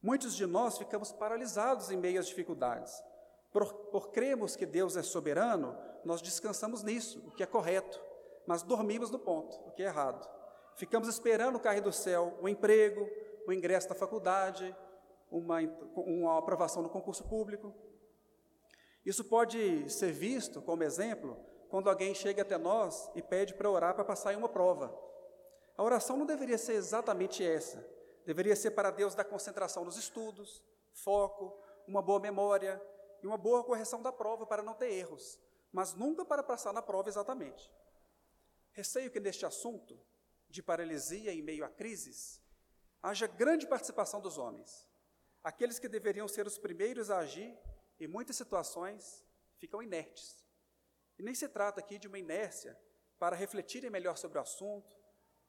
Muitos 0.04 0.36
de 0.36 0.44
nós 0.44 0.76
ficamos 0.76 1.12
paralisados 1.12 1.90
em 1.90 1.96
meio 1.96 2.20
às 2.20 2.26
dificuldades. 2.26 3.02
Por, 3.50 3.72
por 3.90 4.10
cremos 4.10 4.54
que 4.54 4.66
Deus 4.66 4.98
é 4.98 5.02
soberano, 5.02 5.74
nós 6.04 6.20
descansamos 6.20 6.82
nisso, 6.82 7.24
o 7.26 7.30
que 7.30 7.42
é 7.42 7.46
correto, 7.46 7.98
mas 8.46 8.62
dormimos 8.62 9.10
no 9.10 9.18
ponto, 9.18 9.56
o 9.66 9.70
que 9.70 9.82
é 9.82 9.86
errado. 9.86 10.28
Ficamos 10.76 11.08
esperando 11.08 11.58
cair 11.58 11.80
do 11.80 11.90
céu 11.90 12.38
um 12.42 12.46
emprego, 12.46 13.08
o 13.46 13.52
ingresso 13.52 13.88
da 13.88 13.94
faculdade, 13.94 14.76
uma, 15.30 15.60
uma 15.96 16.38
aprovação 16.38 16.82
no 16.82 16.90
concurso 16.90 17.24
público. 17.24 17.74
Isso 19.06 19.24
pode 19.24 19.88
ser 19.90 20.12
visto 20.12 20.60
como 20.60 20.82
exemplo 20.82 21.34
quando 21.70 21.88
alguém 21.88 22.14
chega 22.14 22.42
até 22.42 22.58
nós 22.58 23.10
e 23.14 23.22
pede 23.22 23.54
para 23.54 23.70
orar 23.70 23.94
para 23.94 24.04
passar 24.04 24.34
em 24.34 24.36
uma 24.36 24.50
prova. 24.50 24.94
A 25.78 25.82
oração 25.82 26.18
não 26.18 26.26
deveria 26.26 26.58
ser 26.58 26.74
exatamente 26.74 27.42
essa. 27.42 27.93
Deveria 28.24 28.56
ser 28.56 28.70
para 28.70 28.90
Deus 28.90 29.14
dar 29.14 29.24
concentração 29.24 29.84
nos 29.84 29.96
estudos, 29.96 30.62
foco, 30.92 31.58
uma 31.86 32.00
boa 32.00 32.18
memória 32.18 32.80
e 33.22 33.26
uma 33.26 33.36
boa 33.36 33.62
correção 33.62 34.00
da 34.00 34.12
prova 34.12 34.46
para 34.46 34.62
não 34.62 34.74
ter 34.74 34.92
erros, 34.92 35.38
mas 35.70 35.94
nunca 35.94 36.24
para 36.24 36.42
passar 36.42 36.72
na 36.72 36.80
prova 36.80 37.08
exatamente. 37.08 37.70
Receio 38.72 39.10
que 39.10 39.20
neste 39.20 39.44
assunto 39.44 40.00
de 40.48 40.62
paralisia 40.62 41.32
em 41.32 41.42
meio 41.42 41.64
a 41.64 41.68
crises, 41.68 42.40
haja 43.02 43.26
grande 43.26 43.66
participação 43.66 44.20
dos 44.20 44.38
homens. 44.38 44.88
Aqueles 45.42 45.78
que 45.78 45.88
deveriam 45.88 46.26
ser 46.26 46.46
os 46.46 46.56
primeiros 46.56 47.10
a 47.10 47.18
agir, 47.18 47.58
em 48.00 48.06
muitas 48.06 48.36
situações, 48.36 49.22
ficam 49.58 49.82
inertes. 49.82 50.42
E 51.18 51.22
nem 51.22 51.34
se 51.34 51.48
trata 51.48 51.80
aqui 51.80 51.98
de 51.98 52.08
uma 52.08 52.18
inércia 52.18 52.78
para 53.18 53.36
refletirem 53.36 53.90
melhor 53.90 54.16
sobre 54.16 54.38
o 54.38 54.40
assunto 54.40 54.96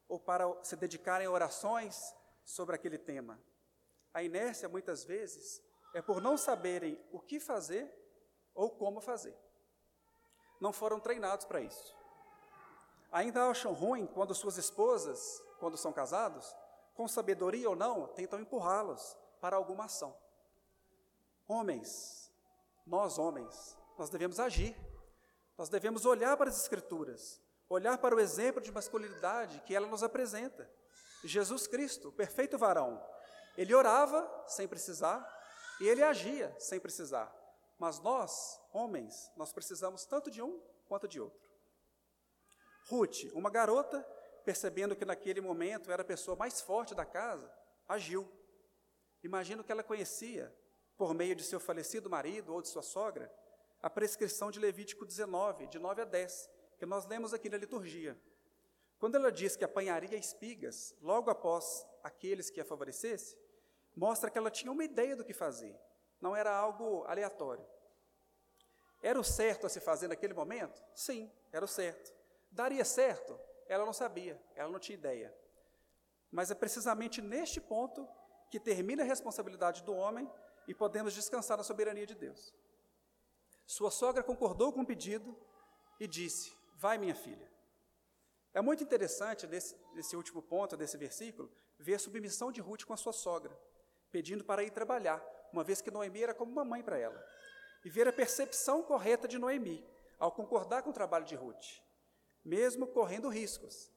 ou 0.07 0.19
para 0.19 0.45
se 0.63 0.75
dedicarem 0.75 1.27
a 1.27 1.31
orações 1.31 2.13
sobre 2.45 2.75
aquele 2.75 2.97
tema. 2.97 3.39
A 4.13 4.23
inércia, 4.23 4.69
muitas 4.69 5.03
vezes, 5.03 5.61
é 5.93 6.01
por 6.01 6.21
não 6.21 6.37
saberem 6.37 6.97
o 7.11 7.19
que 7.19 7.39
fazer 7.39 7.93
ou 8.53 8.69
como 8.69 9.01
fazer. 9.01 9.37
Não 10.61 10.71
foram 10.71 10.99
treinados 10.99 11.45
para 11.45 11.59
isso. 11.59 11.95
Ainda 13.11 13.49
acham 13.49 13.73
ruim 13.73 14.05
quando 14.07 14.33
suas 14.33 14.57
esposas, 14.57 15.41
quando 15.59 15.77
são 15.77 15.91
casados, 15.91 16.55
com 16.93 17.07
sabedoria 17.07 17.69
ou 17.69 17.75
não, 17.75 18.07
tentam 18.07 18.39
empurrá-los 18.39 19.17
para 19.41 19.57
alguma 19.57 19.85
ação. 19.85 20.15
Homens, 21.47 22.31
nós 22.85 23.17
homens, 23.17 23.77
nós 23.97 24.09
devemos 24.09 24.39
agir. 24.39 24.75
Nós 25.57 25.69
devemos 25.69 26.05
olhar 26.05 26.35
para 26.35 26.49
as 26.49 26.61
Escrituras, 26.61 27.41
olhar 27.69 27.97
para 27.97 28.15
o 28.15 28.19
exemplo 28.19 28.61
de 28.61 28.71
masculinidade 28.71 29.61
que 29.61 29.73
ela 29.73 29.87
nos 29.87 30.03
apresenta. 30.03 30.69
Jesus 31.27 31.67
Cristo, 31.67 32.11
perfeito 32.11 32.57
varão, 32.57 33.03
ele 33.57 33.73
orava 33.73 34.43
sem 34.47 34.67
precisar 34.67 35.25
e 35.79 35.87
ele 35.87 36.03
agia 36.03 36.55
sem 36.59 36.79
precisar. 36.79 37.33
Mas 37.77 37.99
nós, 37.99 38.59
homens, 38.73 39.31
nós 39.35 39.51
precisamos 39.51 40.05
tanto 40.05 40.31
de 40.31 40.41
um 40.41 40.61
quanto 40.87 41.07
de 41.07 41.19
outro. 41.19 41.49
Ruth, 42.87 43.23
uma 43.33 43.49
garota, 43.49 44.01
percebendo 44.43 44.95
que 44.95 45.05
naquele 45.05 45.41
momento 45.41 45.91
era 45.91 46.03
a 46.03 46.05
pessoa 46.05 46.37
mais 46.37 46.61
forte 46.61 46.93
da 46.93 47.05
casa, 47.05 47.51
agiu. 47.87 48.29
Imagino 49.23 49.63
que 49.63 49.71
ela 49.71 49.83
conhecia, 49.83 50.55
por 50.95 51.13
meio 51.13 51.35
de 51.35 51.43
seu 51.43 51.59
falecido 51.59 52.09
marido 52.09 52.53
ou 52.53 52.61
de 52.61 52.67
sua 52.67 52.83
sogra, 52.83 53.33
a 53.81 53.89
prescrição 53.89 54.51
de 54.51 54.59
Levítico 54.59 55.05
19, 55.05 55.67
de 55.67 55.79
9 55.79 56.03
a 56.03 56.05
10, 56.05 56.49
que 56.77 56.85
nós 56.85 57.05
lemos 57.05 57.33
aqui 57.33 57.49
na 57.49 57.57
liturgia. 57.57 58.19
Quando 58.99 59.15
ela 59.15 59.31
diz 59.31 59.55
que 59.55 59.63
apanharia 59.63 60.17
espigas 60.17 60.95
logo 61.01 61.29
após 61.29 61.85
aqueles 62.03 62.49
que 62.49 62.61
a 62.61 62.65
favorecesse, 62.65 63.37
mostra 63.95 64.29
que 64.29 64.37
ela 64.37 64.51
tinha 64.51 64.71
uma 64.71 64.83
ideia 64.83 65.15
do 65.15 65.23
que 65.23 65.33
fazer, 65.33 65.79
não 66.21 66.35
era 66.35 66.55
algo 66.55 67.03
aleatório. 67.05 67.65
Era 69.01 69.19
o 69.19 69.23
certo 69.23 69.67
a 69.67 69.69
se 69.69 69.79
fazer 69.79 70.07
naquele 70.07 70.33
momento? 70.33 70.83
Sim, 70.93 71.31
era 71.51 71.63
o 71.63 71.67
certo. 71.67 72.13
Daria 72.51 72.83
certo? 72.85 73.39
Ela 73.67 73.85
não 73.85 73.93
sabia, 73.93 74.41
ela 74.55 74.71
não 74.71 74.79
tinha 74.79 74.97
ideia. 74.97 75.35
Mas 76.31 76.49
é 76.49 76.55
precisamente 76.55 77.21
neste 77.21 77.59
ponto 77.61 78.07
que 78.49 78.59
termina 78.59 79.03
a 79.03 79.05
responsabilidade 79.05 79.83
do 79.83 79.93
homem 79.93 80.29
e 80.67 80.73
podemos 80.73 81.13
descansar 81.13 81.57
na 81.57 81.63
soberania 81.63 82.05
de 82.05 82.15
Deus. 82.15 82.53
Sua 83.65 83.91
sogra 83.91 84.23
concordou 84.23 84.71
com 84.71 84.81
o 84.81 84.85
pedido 84.85 85.37
e 85.99 86.07
disse: 86.07 86.55
Vai, 86.75 86.97
minha 86.97 87.15
filha. 87.15 87.54
É 88.55 88.61
muito 88.61 88.81
interessante, 88.81 89.45
nesse, 89.45 89.75
nesse 89.93 90.15
último 90.15 90.41
ponto 90.41 90.77
desse 90.77 90.95
versículo, 90.95 91.51
ver 91.77 91.95
a 91.95 91.99
submissão 91.99 92.53
de 92.53 92.61
Ruth 92.61 92.85
com 92.85 92.93
a 92.93 92.97
sua 92.97 93.11
sogra, 93.11 93.51
pedindo 94.09 94.45
para 94.45 94.63
ir 94.63 94.71
trabalhar, 94.71 95.21
uma 95.51 95.61
vez 95.61 95.81
que 95.81 95.91
Noemi 95.91 96.23
era 96.23 96.33
como 96.33 96.53
uma 96.53 96.63
mãe 96.63 96.81
para 96.81 96.97
ela, 96.97 97.21
e 97.83 97.89
ver 97.89 98.07
a 98.07 98.13
percepção 98.13 98.81
correta 98.81 99.27
de 99.27 99.37
Noemi 99.37 99.85
ao 100.17 100.31
concordar 100.31 100.83
com 100.83 100.91
o 100.91 100.93
trabalho 100.93 101.25
de 101.25 101.35
Ruth, 101.35 101.81
mesmo 102.45 102.87
correndo 102.87 103.27
riscos. 103.27 103.91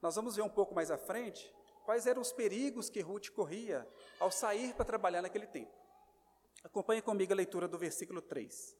Nós 0.00 0.14
vamos 0.14 0.36
ver 0.36 0.42
um 0.42 0.48
pouco 0.48 0.76
mais 0.76 0.92
à 0.92 0.96
frente 0.96 1.52
quais 1.84 2.06
eram 2.06 2.22
os 2.22 2.32
perigos 2.32 2.88
que 2.88 3.00
Ruth 3.00 3.30
corria 3.30 3.84
ao 4.20 4.30
sair 4.30 4.74
para 4.74 4.84
trabalhar 4.84 5.22
naquele 5.22 5.48
tempo. 5.48 5.74
Acompanhe 6.62 7.02
comigo 7.02 7.32
a 7.32 7.36
leitura 7.36 7.66
do 7.66 7.76
versículo 7.76 8.22
3. 8.22 8.76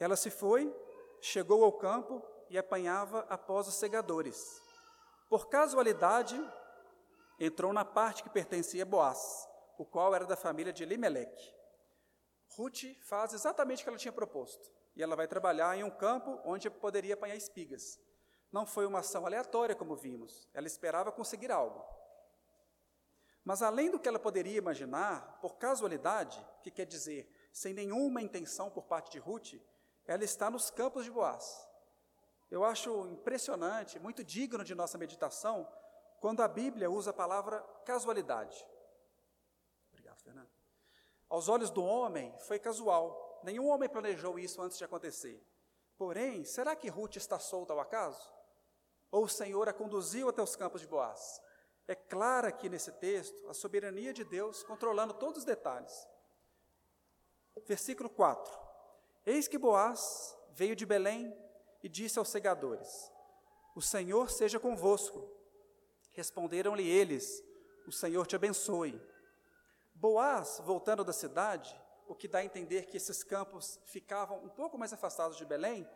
Ela 0.00 0.16
se 0.16 0.30
foi 0.30 0.74
chegou 1.20 1.64
ao 1.64 1.72
campo 1.72 2.22
e 2.50 2.58
apanhava 2.58 3.26
após 3.28 3.68
os 3.68 3.74
segadores. 3.74 4.62
Por 5.28 5.48
casualidade, 5.48 6.40
entrou 7.38 7.72
na 7.72 7.84
parte 7.84 8.22
que 8.22 8.30
pertencia 8.30 8.82
a 8.82 8.86
Boaz, 8.86 9.48
o 9.76 9.84
qual 9.84 10.14
era 10.14 10.24
da 10.24 10.36
família 10.36 10.72
de 10.72 10.82
Elimelec. 10.82 11.54
Ruth 12.56 12.96
faz 13.02 13.32
exatamente 13.32 13.80
o 13.80 13.84
que 13.84 13.88
ela 13.90 13.98
tinha 13.98 14.12
proposto, 14.12 14.72
e 14.96 15.02
ela 15.02 15.14
vai 15.14 15.28
trabalhar 15.28 15.76
em 15.76 15.84
um 15.84 15.90
campo 15.90 16.40
onde 16.44 16.68
poderia 16.70 17.14
apanhar 17.14 17.36
espigas. 17.36 18.00
Não 18.50 18.66
foi 18.66 18.86
uma 18.86 19.00
ação 19.00 19.26
aleatória, 19.26 19.74
como 19.74 19.94
vimos, 19.94 20.48
ela 20.54 20.66
esperava 20.66 21.12
conseguir 21.12 21.52
algo. 21.52 21.84
Mas 23.44 23.62
além 23.62 23.90
do 23.90 23.98
que 23.98 24.08
ela 24.08 24.18
poderia 24.18 24.58
imaginar, 24.58 25.38
por 25.40 25.56
casualidade, 25.56 26.44
que 26.62 26.70
quer 26.70 26.84
dizer 26.84 27.32
sem 27.52 27.72
nenhuma 27.72 28.22
intenção 28.22 28.70
por 28.70 28.84
parte 28.84 29.10
de 29.10 29.18
Ruth, 29.18 29.54
ela 30.08 30.24
está 30.24 30.50
nos 30.50 30.70
campos 30.70 31.04
de 31.04 31.10
Boaz. 31.10 31.68
Eu 32.50 32.64
acho 32.64 33.06
impressionante, 33.08 33.98
muito 33.98 34.24
digno 34.24 34.64
de 34.64 34.74
nossa 34.74 34.96
meditação, 34.96 35.68
quando 36.18 36.42
a 36.42 36.48
Bíblia 36.48 36.90
usa 36.90 37.10
a 37.10 37.14
palavra 37.14 37.60
casualidade. 37.84 38.66
Obrigado, 39.90 40.18
Fernando. 40.22 40.48
Aos 41.28 41.48
olhos 41.48 41.70
do 41.70 41.84
homem, 41.84 42.34
foi 42.40 42.58
casual. 42.58 43.40
Nenhum 43.44 43.68
homem 43.68 43.88
planejou 43.88 44.38
isso 44.38 44.62
antes 44.62 44.78
de 44.78 44.84
acontecer. 44.84 45.46
Porém, 45.98 46.42
será 46.42 46.74
que 46.74 46.88
Ruth 46.88 47.16
está 47.16 47.38
solta 47.38 47.74
ao 47.74 47.80
acaso? 47.80 48.32
Ou 49.10 49.24
o 49.24 49.28
Senhor 49.28 49.68
a 49.68 49.74
conduziu 49.74 50.30
até 50.30 50.40
os 50.40 50.56
campos 50.56 50.80
de 50.80 50.86
Boaz? 50.86 51.42
É 51.86 51.94
clara 51.94 52.48
aqui 52.48 52.68
nesse 52.68 52.92
texto 52.92 53.48
a 53.48 53.52
soberania 53.52 54.14
de 54.14 54.24
Deus 54.24 54.62
controlando 54.62 55.12
todos 55.12 55.40
os 55.40 55.44
detalhes. 55.44 56.08
Versículo 57.66 58.08
4. 58.08 58.67
Eis 59.28 59.46
que 59.46 59.58
Boaz 59.58 60.34
veio 60.54 60.74
de 60.74 60.86
Belém 60.86 61.36
e 61.82 61.88
disse 61.88 62.18
aos 62.18 62.30
segadores: 62.30 63.12
O 63.76 63.82
Senhor 63.82 64.30
seja 64.30 64.58
convosco. 64.58 65.22
Responderam-lhe 66.12 66.88
eles: 66.88 67.44
O 67.86 67.92
Senhor 67.92 68.26
te 68.26 68.36
abençoe. 68.36 68.98
Boaz, 69.94 70.62
voltando 70.64 71.04
da 71.04 71.12
cidade, 71.12 71.78
o 72.06 72.14
que 72.14 72.26
dá 72.26 72.38
a 72.38 72.44
entender 72.44 72.86
que 72.86 72.96
esses 72.96 73.22
campos 73.22 73.78
ficavam 73.84 74.42
um 74.42 74.48
pouco 74.48 74.78
mais 74.78 74.94
afastados 74.94 75.36
de 75.36 75.44
Belém, 75.44 75.86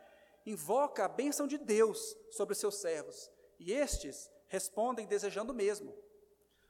invoca 0.44 1.06
a 1.06 1.08
bênção 1.08 1.46
de 1.46 1.56
Deus 1.56 2.14
sobre 2.32 2.52
os 2.52 2.58
seus 2.58 2.82
servos, 2.82 3.30
e 3.58 3.72
estes 3.72 4.30
respondem 4.46 5.06
desejando 5.06 5.54
o 5.54 5.56
mesmo. 5.56 5.96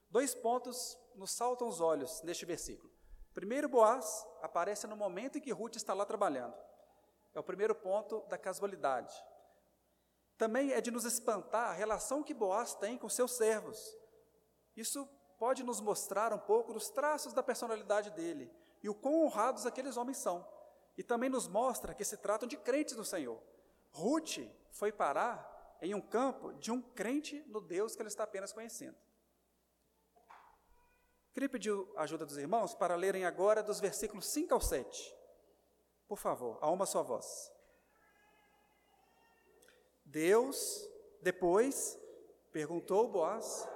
Dois 0.08 0.32
pontos 0.32 0.96
nos 1.16 1.32
saltam 1.32 1.66
os 1.66 1.80
olhos 1.80 2.22
neste 2.22 2.46
versículo. 2.46 2.91
Primeiro, 3.34 3.68
Boaz 3.68 4.26
aparece 4.42 4.86
no 4.86 4.96
momento 4.96 5.38
em 5.38 5.40
que 5.40 5.52
Ruth 5.52 5.76
está 5.76 5.94
lá 5.94 6.04
trabalhando. 6.04 6.54
É 7.34 7.40
o 7.40 7.42
primeiro 7.42 7.74
ponto 7.74 8.20
da 8.28 8.36
casualidade. 8.36 9.14
Também 10.36 10.72
é 10.72 10.80
de 10.80 10.90
nos 10.90 11.04
espantar 11.04 11.70
a 11.70 11.72
relação 11.72 12.22
que 12.22 12.34
Boaz 12.34 12.74
tem 12.74 12.98
com 12.98 13.08
seus 13.08 13.32
servos. 13.32 13.96
Isso 14.76 15.08
pode 15.38 15.62
nos 15.62 15.80
mostrar 15.80 16.32
um 16.32 16.38
pouco 16.38 16.72
dos 16.72 16.90
traços 16.90 17.32
da 17.32 17.42
personalidade 17.42 18.10
dele 18.10 18.52
e 18.82 18.88
o 18.88 18.94
quão 18.94 19.24
honrados 19.24 19.66
aqueles 19.66 19.96
homens 19.96 20.18
são. 20.18 20.46
E 20.96 21.02
também 21.02 21.30
nos 21.30 21.48
mostra 21.48 21.94
que 21.94 22.04
se 22.04 22.16
tratam 22.18 22.46
de 22.46 22.56
crentes 22.56 22.94
do 22.94 23.04
Senhor. 23.04 23.40
Ruth 23.90 24.38
foi 24.70 24.92
parar 24.92 25.78
em 25.80 25.94
um 25.94 26.00
campo 26.00 26.52
de 26.54 26.70
um 26.70 26.80
crente 26.80 27.42
no 27.48 27.60
Deus 27.60 27.94
que 27.96 28.02
ele 28.02 28.08
está 28.08 28.24
apenas 28.24 28.52
conhecendo. 28.52 28.96
Queria 31.32 31.48
pedir 31.48 31.72
a 31.96 32.02
ajuda 32.02 32.26
dos 32.26 32.36
irmãos 32.36 32.74
para 32.74 32.94
lerem 32.94 33.24
agora 33.24 33.62
dos 33.62 33.80
versículos 33.80 34.26
5 34.26 34.52
ao 34.52 34.60
7. 34.60 35.16
Por 36.06 36.18
favor, 36.18 36.58
a 36.60 36.70
uma 36.70 36.84
só 36.84 37.02
voz. 37.02 37.50
Deus, 40.04 40.86
depois, 41.22 41.98
perguntou 42.52 43.08
Boaz 43.08 43.66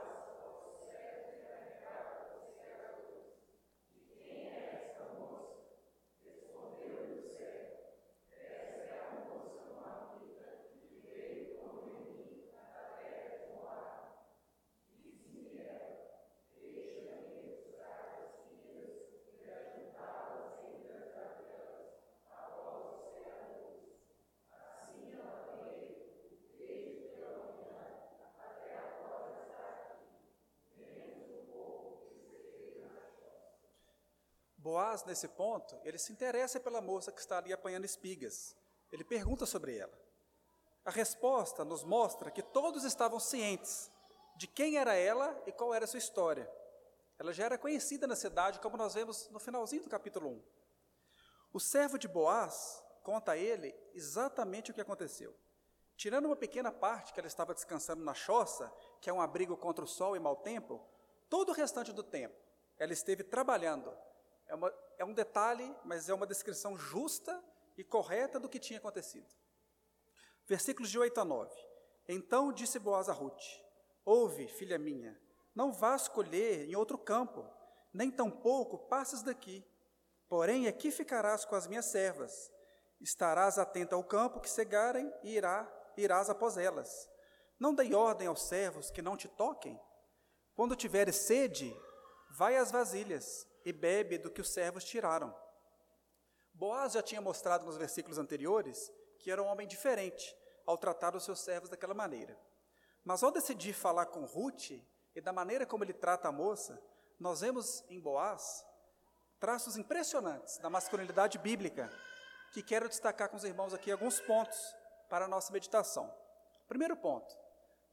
Nesse 35.04 35.28
ponto, 35.28 35.78
ele 35.84 35.98
se 35.98 36.12
interessa 36.12 36.60
pela 36.60 36.80
moça 36.80 37.12
que 37.12 37.20
está 37.20 37.38
ali 37.38 37.52
apanhando 37.52 37.84
espigas. 37.84 38.56
Ele 38.90 39.04
pergunta 39.04 39.44
sobre 39.44 39.76
ela. 39.76 39.92
A 40.84 40.90
resposta 40.90 41.64
nos 41.64 41.82
mostra 41.82 42.30
que 42.30 42.42
todos 42.42 42.84
estavam 42.84 43.18
cientes 43.18 43.90
de 44.36 44.46
quem 44.46 44.76
era 44.76 44.94
ela 44.94 45.42
e 45.46 45.52
qual 45.52 45.74
era 45.74 45.84
a 45.84 45.88
sua 45.88 45.98
história. 45.98 46.50
Ela 47.18 47.32
já 47.32 47.44
era 47.44 47.58
conhecida 47.58 48.06
na 48.06 48.14
cidade, 48.14 48.60
como 48.60 48.76
nós 48.76 48.94
vemos 48.94 49.28
no 49.30 49.40
finalzinho 49.40 49.82
do 49.82 49.88
capítulo 49.88 50.28
1. 50.28 50.42
O 51.52 51.60
servo 51.60 51.98
de 51.98 52.06
Boaz 52.06 52.84
conta 53.02 53.32
a 53.32 53.36
ele 53.36 53.74
exatamente 53.94 54.70
o 54.70 54.74
que 54.74 54.80
aconteceu. 54.80 55.34
Tirando 55.96 56.26
uma 56.26 56.36
pequena 56.36 56.70
parte 56.70 57.12
que 57.12 57.18
ela 57.18 57.26
estava 57.26 57.54
descansando 57.54 58.04
na 58.04 58.12
choça, 58.12 58.70
que 59.00 59.08
é 59.08 59.12
um 59.12 59.20
abrigo 59.20 59.56
contra 59.56 59.84
o 59.84 59.88
sol 59.88 60.14
e 60.14 60.20
mau 60.20 60.36
tempo, 60.36 60.86
todo 61.28 61.48
o 61.48 61.54
restante 61.54 61.92
do 61.92 62.02
tempo 62.02 62.36
ela 62.78 62.92
esteve 62.92 63.24
trabalhando 63.24 63.96
é, 64.48 64.54
uma, 64.54 64.72
é 64.98 65.04
um 65.04 65.12
detalhe, 65.12 65.74
mas 65.84 66.08
é 66.08 66.14
uma 66.14 66.26
descrição 66.26 66.76
justa 66.76 67.42
e 67.76 67.84
correta 67.84 68.38
do 68.38 68.48
que 68.48 68.58
tinha 68.58 68.78
acontecido. 68.78 69.26
Versículos 70.46 70.90
de 70.90 70.98
8 70.98 71.20
a 71.20 71.24
9. 71.24 71.54
Então 72.08 72.52
disse 72.52 72.78
Boaz 72.78 73.08
a 73.08 73.12
Ruth: 73.12 73.42
Ouve, 74.04 74.46
filha 74.46 74.78
minha, 74.78 75.20
não 75.54 75.72
vás 75.72 76.08
colher 76.08 76.68
em 76.68 76.76
outro 76.76 76.96
campo, 76.96 77.44
nem 77.92 78.10
tampouco 78.10 78.78
passes 78.88 79.22
daqui. 79.22 79.64
Porém, 80.28 80.66
aqui 80.66 80.90
ficarás 80.90 81.44
com 81.44 81.54
as 81.54 81.66
minhas 81.66 81.86
servas. 81.86 82.52
Estarás 83.00 83.58
atenta 83.58 83.94
ao 83.94 84.04
campo 84.04 84.40
que 84.40 84.48
cegarem 84.48 85.12
e 85.22 85.36
irá, 85.36 85.70
irás 85.96 86.30
após 86.30 86.56
elas. 86.56 87.08
Não 87.58 87.74
dei 87.74 87.94
ordem 87.94 88.26
aos 88.26 88.42
servos 88.42 88.90
que 88.90 89.02
não 89.02 89.16
te 89.16 89.28
toquem? 89.28 89.80
Quando 90.54 90.76
tiveres 90.76 91.16
sede, 91.16 91.74
vai 92.30 92.56
às 92.56 92.70
vasilhas 92.70 93.46
e 93.66 93.72
bebe 93.72 94.16
do 94.16 94.30
que 94.30 94.40
os 94.40 94.48
servos 94.48 94.84
tiraram. 94.84 95.34
Boaz 96.54 96.92
já 96.92 97.02
tinha 97.02 97.20
mostrado 97.20 97.66
nos 97.66 97.76
versículos 97.76 98.16
anteriores 98.16 98.92
que 99.18 99.28
era 99.28 99.42
um 99.42 99.46
homem 99.46 99.66
diferente 99.66 100.36
ao 100.64 100.78
tratar 100.78 101.16
os 101.16 101.24
seus 101.24 101.40
servos 101.40 101.68
daquela 101.68 101.92
maneira. 101.92 102.38
Mas 103.04 103.24
ao 103.24 103.32
decidir 103.32 103.72
falar 103.72 104.06
com 104.06 104.24
Ruth 104.24 104.70
e 105.16 105.20
da 105.20 105.32
maneira 105.32 105.66
como 105.66 105.82
ele 105.82 105.92
trata 105.92 106.28
a 106.28 106.32
moça, 106.32 106.80
nós 107.18 107.40
vemos 107.40 107.84
em 107.88 108.00
Boaz 108.00 108.64
traços 109.40 109.76
impressionantes 109.76 110.58
da 110.58 110.70
masculinidade 110.70 111.36
bíblica, 111.36 111.90
que 112.52 112.62
quero 112.62 112.88
destacar 112.88 113.28
com 113.28 113.36
os 113.36 113.44
irmãos 113.44 113.74
aqui 113.74 113.90
alguns 113.90 114.20
pontos 114.20 114.76
para 115.10 115.24
a 115.24 115.28
nossa 115.28 115.52
meditação. 115.52 116.08
Primeiro 116.68 116.96
ponto: 116.96 117.36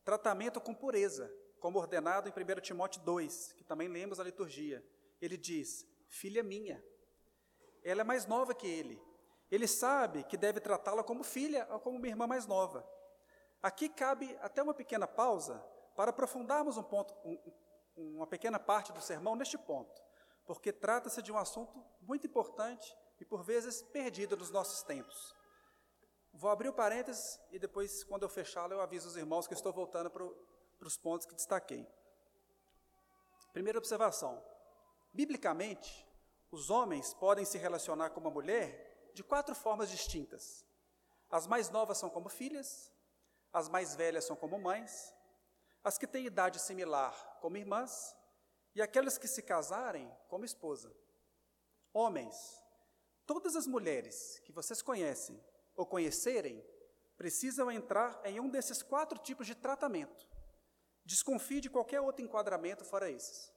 tratamento 0.06 0.62
com 0.62 0.74
pureza, 0.76 1.34
como 1.60 1.80
ordenado 1.80 2.30
em 2.30 2.32
1 2.32 2.62
Timóteo 2.62 3.02
2, 3.02 3.54
que 3.54 3.64
também 3.64 3.88
lemos 3.88 4.20
na 4.20 4.24
liturgia 4.24 4.86
ele 5.24 5.38
diz: 5.38 5.88
Filha 6.08 6.44
minha. 6.44 6.84
Ela 7.84 8.02
é 8.02 8.04
mais 8.04 8.26
nova 8.26 8.54
que 8.54 8.68
ele. 8.68 9.02
Ele 9.50 9.68
sabe 9.68 10.24
que 10.24 10.38
deve 10.38 10.60
tratá-la 10.60 11.04
como 11.04 11.24
filha 11.24 11.68
ou 11.72 11.80
como 11.80 11.98
uma 11.98 12.08
irmã 12.08 12.26
mais 12.28 12.46
nova. 12.46 12.88
Aqui 13.62 13.88
cabe 13.88 14.38
até 14.42 14.62
uma 14.62 14.74
pequena 14.74 15.08
pausa 15.08 15.64
para 15.96 16.10
aprofundarmos 16.10 16.76
um 16.78 16.84
ponto, 16.84 17.14
um, 17.24 18.18
uma 18.18 18.28
pequena 18.28 18.60
parte 18.60 18.92
do 18.92 19.02
sermão 19.02 19.36
neste 19.36 19.58
ponto, 19.58 20.02
porque 20.46 20.72
trata-se 20.72 21.22
de 21.22 21.32
um 21.32 21.38
assunto 21.38 21.84
muito 22.02 22.28
importante 22.28 22.98
e 23.20 23.26
por 23.26 23.44
vezes 23.44 23.82
perdido 23.82 24.36
nos 24.36 24.50
nossos 24.50 24.82
tempos. 24.84 25.36
Vou 26.34 26.50
abrir 26.50 26.70
o 26.70 26.74
parênteses 26.74 27.40
e 27.52 27.60
depois, 27.60 28.04
quando 28.04 28.24
eu 28.24 28.30
fechá-lo, 28.30 28.74
eu 28.74 28.82
aviso 28.82 29.08
os 29.08 29.16
irmãos 29.16 29.48
que 29.48 29.54
estou 29.54 29.72
voltando 29.72 30.10
para, 30.10 30.26
para 30.80 30.88
os 30.88 30.98
pontos 30.98 31.28
que 31.28 31.36
destaquei. 31.36 31.88
Primeira 33.54 33.78
observação: 33.78 34.44
Biblicamente, 35.14 36.08
os 36.52 36.70
homens 36.70 37.14
podem 37.14 37.46
se 37.46 37.58
relacionar 37.58 38.10
com 38.10 38.20
uma 38.20 38.32
mulher 38.32 39.12
de 39.14 39.24
quatro 39.24 39.54
formas 39.54 39.90
distintas. 39.90 40.66
As 41.30 41.46
mais 41.46 41.70
novas 41.70 42.00
são 42.00 42.10
como 42.10 42.30
filhas, 42.30 42.92
as 43.52 43.70
mais 43.70 43.96
velhas 43.96 44.26
são 44.26 44.36
como 44.36 44.58
mães, 44.58 45.14
as 45.84 45.98
que 45.98 46.08
têm 46.08 46.26
idade 46.26 46.60
similar 46.60 47.38
como 47.40 47.58
irmãs 47.58 48.16
e 48.74 48.82
aquelas 48.82 49.18
que 49.18 49.28
se 49.28 49.44
casarem 49.44 50.12
como 50.28 50.46
esposa. 50.46 50.92
Homens, 51.94 52.36
todas 53.28 53.56
as 53.56 53.68
mulheres 53.68 54.40
que 54.40 54.52
vocês 54.52 54.82
conhecem 54.82 55.40
ou 55.76 55.86
conhecerem 55.86 56.66
precisam 57.16 57.70
entrar 57.70 58.20
em 58.26 58.40
um 58.40 58.50
desses 58.50 58.82
quatro 58.82 59.20
tipos 59.20 59.46
de 59.46 59.54
tratamento. 59.54 60.28
Desconfie 61.06 61.62
de 61.62 61.70
qualquer 61.70 62.02
outro 62.02 62.26
enquadramento 62.26 62.84
fora 62.84 63.12
esses. 63.12 63.53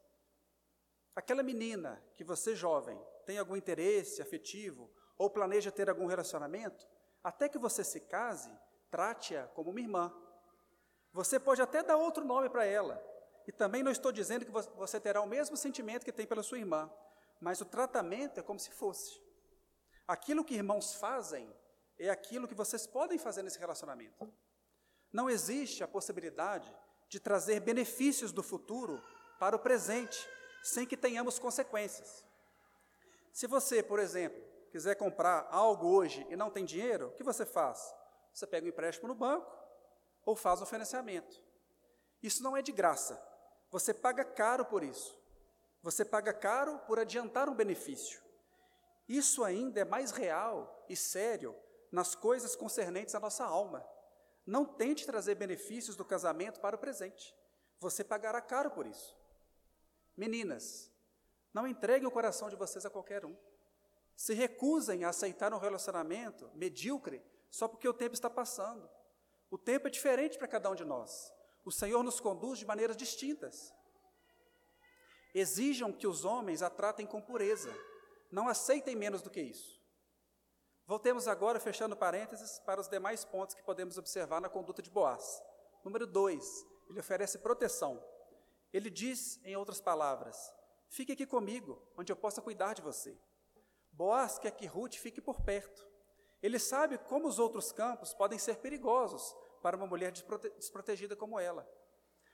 Aquela 1.17 1.43
menina 1.43 2.01
que 2.15 2.23
você, 2.23 2.55
jovem, 2.55 3.01
tem 3.25 3.39
algum 3.39 3.57
interesse 3.57 4.21
afetivo 4.21 4.91
ou 5.17 5.31
planeja 5.31 5.73
ter 5.73 5.89
algum 5.89 6.05
relacionamento, 6.05 6.87
até 7.25 7.49
que 7.49 7.59
você 7.59 7.83
se 7.83 8.01
case, 8.01 8.51
trate-a 8.91 9.47
como 9.49 9.71
uma 9.71 9.81
irmã. 9.81 10.15
Você 11.15 11.41
pode 11.41 11.63
até 11.63 11.83
dar 11.83 11.97
outro 11.97 12.23
nome 12.23 12.51
para 12.51 12.67
ela. 12.67 13.03
E 13.47 13.53
também 13.53 13.83
não 13.83 13.91
estou 13.91 14.13
dizendo 14.13 14.45
que 14.45 14.51
você 14.51 15.01
terá 15.01 15.23
o 15.23 15.27
mesmo 15.27 15.57
sentimento 15.57 16.05
que 16.05 16.13
tem 16.13 16.27
pela 16.27 16.43
sua 16.43 16.59
irmã, 16.59 16.93
mas 17.41 17.63
o 17.63 17.65
tratamento 17.65 18.39
é 18.39 18.43
como 18.43 18.61
se 18.61 18.71
fosse. 18.71 19.19
Aquilo 20.07 20.45
que 20.45 20.55
irmãos 20.55 20.95
fazem 20.97 21.51
é 21.99 22.11
aquilo 22.11 22.47
que 22.47 22.55
vocês 22.55 22.87
podem 22.87 23.19
fazer 23.19 23.43
nesse 23.43 23.59
relacionamento. 23.59 24.31
Não 25.11 25.31
existe 25.31 25.83
a 25.83 25.89
possibilidade 25.89 26.71
de 27.09 27.19
trazer 27.19 27.61
benefícios 27.61 28.33
do 28.33 28.43
futuro 28.43 29.03
para 29.39 29.57
o 29.57 29.61
presente 29.61 30.29
sem 30.67 30.87
que 30.87 30.97
tenhamos 30.97 31.39
consequências. 31.39 32.25
Se 33.33 33.47
você, 33.47 33.83
por 33.83 33.99
exemplo, 33.99 34.43
quiser 34.71 34.97
comprar 34.97 35.47
algo 35.51 35.87
hoje 35.87 36.27
e 36.29 36.37
não 36.37 36.51
tem 36.51 36.65
dinheiro, 36.65 37.09
o 37.09 37.13
que 37.13 37.23
você 37.23 37.47
faz? 37.47 37.95
Você 38.33 38.47
pega 38.47 38.67
um 38.67 38.69
empréstimo 38.69 39.09
no 39.09 39.15
banco 39.15 39.51
ou 40.25 40.35
faz 40.35 40.61
um 40.61 40.67
financiamento. 40.67 41.41
Isso 42.23 42.43
não 42.43 42.57
é 42.57 42.63
de 42.63 42.73
graça. 42.73 43.23
Você 43.71 43.95
paga 43.95 44.25
caro 44.25 44.65
por 44.65 44.83
isso. 44.83 45.17
Você 45.83 46.05
paga 46.05 46.33
caro 46.33 46.79
por 46.81 46.99
adiantar 46.99 47.49
um 47.49 47.55
benefício. 47.55 48.21
Isso 49.09 49.45
ainda 49.45 49.81
é 49.81 49.85
mais 49.85 50.11
real 50.11 50.85
e 50.89 50.97
sério 50.97 51.55
nas 51.93 52.15
coisas 52.15 52.57
concernentes 52.57 53.15
à 53.15 53.21
nossa 53.21 53.45
alma. 53.45 53.87
Não 54.45 54.65
tente 54.65 55.07
trazer 55.07 55.37
benefícios 55.37 55.95
do 55.95 56.05
casamento 56.05 56.61
para 56.61 56.75
o 56.75 56.79
presente. 56.79 57.35
Você 57.79 58.03
pagará 58.03 58.41
caro 58.41 58.71
por 58.71 58.87
isso. 58.87 59.17
Meninas, 60.17 60.91
não 61.53 61.67
entreguem 61.67 62.09
o 62.09 62.11
coração 62.11 62.49
de 62.49 62.57
vocês 62.57 62.87
a 62.87 62.91
qualquer 62.91 63.25
um. 63.25 63.37
Se 64.17 64.33
recusem 64.33 65.05
a 65.05 65.11
aceitar 65.11 65.53
um 65.53 65.59
relacionamento 65.59 66.51
medíocre 66.55 67.23
só 67.51 67.69
porque 67.69 67.89
o 67.89 67.95
tempo 67.95 68.15
está 68.15 68.31
passando. 68.31 68.89
O 69.51 69.59
tempo 69.59 69.87
é 69.87 69.91
diferente 69.91 70.39
para 70.39 70.49
cada 70.49 70.71
um 70.71 70.75
de 70.75 70.85
nós. 70.85 71.33
o 71.67 71.73
Senhor 71.73 72.05
nos 72.05 72.21
conduz 72.21 72.61
de 72.61 72.65
maneiras 72.65 72.97
distintas. 72.97 73.75
Exijam 75.35 75.93
que 75.93 76.07
os 76.07 76.25
homens 76.25 76.63
a 76.63 76.71
tratem 76.71 77.05
com 77.05 77.21
pureza, 77.21 77.75
não 78.31 78.49
aceitem 78.49 78.95
menos 78.95 79.21
do 79.21 79.31
que 79.31 79.41
isso. 79.41 79.83
Voltemos 80.87 81.27
agora, 81.27 81.59
fechando 81.59 81.97
parênteses, 81.97 82.61
para 82.61 82.81
os 82.81 82.87
demais 82.87 83.25
pontos 83.25 83.57
que 83.57 83.65
podemos 83.65 83.99
observar 83.99 84.41
na 84.41 84.49
conduta 84.49 84.81
de 84.81 84.89
Boaz. 84.89 85.43
Número 85.85 86.07
dois, 86.07 86.65
ele 86.89 87.01
oferece 87.01 87.39
proteção. 87.39 88.01
Ele 88.77 88.91
diz, 88.91 89.41
em 89.43 89.57
outras 89.57 89.81
palavras, 89.81 90.53
fique 90.91 91.11
aqui 91.11 91.25
comigo, 91.25 91.83
onde 91.97 92.13
eu 92.13 92.17
possa 92.17 92.43
cuidar 92.43 92.75
de 92.75 92.83
você. 92.83 93.19
Boaz 93.91 94.39
quer 94.39 94.51
que 94.51 94.67
Ruth 94.67 94.97
fique 94.97 95.19
por 95.19 95.41
perto. 95.41 95.89
Ele 96.43 96.59
sabe 96.59 96.99
como 96.99 97.27
os 97.27 97.39
outros 97.39 97.73
campos 97.73 98.13
podem 98.13 98.39
ser 98.39 98.57
perigosos 98.59 99.35
para 99.63 99.79
uma 99.79 99.87
mulher 99.87 100.13
desprotegida 100.13 101.17
como 101.17 101.41
ela. 101.41 101.67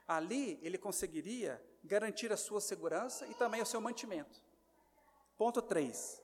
Ali 0.05 0.59
ele 0.63 0.77
conseguiria 0.77 1.65
garantir 1.85 2.33
a 2.33 2.37
sua 2.37 2.61
segurança 2.61 3.25
e 3.29 3.35
também 3.35 3.63
o 3.63 3.67
seu 3.67 3.81
mantimento. 3.81 4.43
Ponto 5.39 5.63
3. 5.63 6.21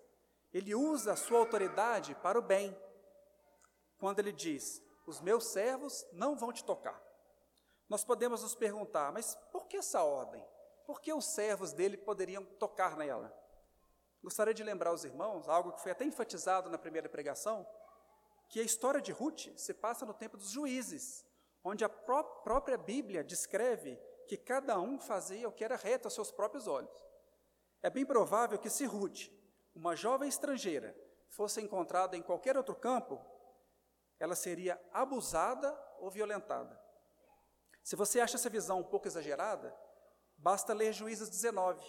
Ele 0.53 0.75
usa 0.75 1.13
a 1.13 1.17
sua 1.17 1.39
autoridade 1.39 2.17
para 2.17 2.37
o 2.37 2.43
bem. 2.43 2.77
Quando 3.99 4.19
ele 4.19 4.33
diz: 4.33 4.83
Os 5.07 5.21
meus 5.21 5.45
servos 5.45 6.05
não 6.13 6.37
vão 6.37 6.53
te 6.53 6.65
tocar. 6.65 7.08
Nós 7.89 8.05
podemos 8.05 8.43
nos 8.43 8.55
perguntar, 8.55 9.13
mas 9.13 9.35
por 9.51 9.67
que 9.67 9.79
essa 9.79 10.03
ordem? 10.03 10.45
Por 10.85 11.01
que 11.01 11.13
os 11.13 11.25
servos 11.25 11.73
dele 11.73 11.97
poderiam 11.97 12.45
tocar 12.45 12.97
nela? 12.97 13.35
Gostaria 14.23 14.53
de 14.53 14.63
lembrar 14.63 14.91
aos 14.91 15.05
irmãos 15.05 15.49
algo 15.49 15.73
que 15.73 15.81
foi 15.81 15.93
até 15.93 16.05
enfatizado 16.05 16.69
na 16.69 16.77
primeira 16.77 17.09
pregação, 17.09 17.67
que 18.49 18.61
a 18.61 18.65
história 18.65 19.01
de 19.01 19.13
Ruth 19.13 19.49
se 19.57 19.73
passa 19.73 20.05
no 20.05 20.15
tempo 20.15 20.37
dos 20.37 20.51
juízes, 20.51 21.25
onde 21.63 21.85
a 21.85 21.89
pró 21.89 22.23
própria 22.23 22.77
Bíblia 22.77 23.23
descreve 23.23 23.97
que 24.27 24.37
cada 24.37 24.79
um 24.79 24.99
fazia 24.99 25.49
o 25.49 25.53
que 25.53 25.65
era 25.65 25.77
reto 25.77 26.07
aos 26.07 26.15
seus 26.15 26.31
próprios 26.31 26.67
olhos. 26.67 26.93
É 27.83 27.89
bem 27.89 28.05
provável 28.05 28.59
que 28.59 28.69
se 28.69 28.85
Ruth, 28.85 29.31
uma 29.75 29.95
jovem 29.95 30.29
estrangeira, 30.29 30.97
fosse 31.29 31.61
encontrada 31.61 32.17
em 32.17 32.23
qualquer 32.23 32.57
outro 32.57 32.75
campo, 32.75 33.25
ela 34.19 34.35
seria 34.35 34.81
abusada 34.93 35.73
ou 36.01 36.11
violentada. 36.11 36.88
Se 37.89 37.97
você 37.97 38.21
acha 38.21 38.37
essa 38.37 38.51
visão 38.51 38.81
um 38.81 38.85
pouco 38.85 39.09
exagerada, 39.09 39.75
basta 40.37 40.75
ler 40.75 40.93
Juízes 40.93 41.31
19, 41.31 41.83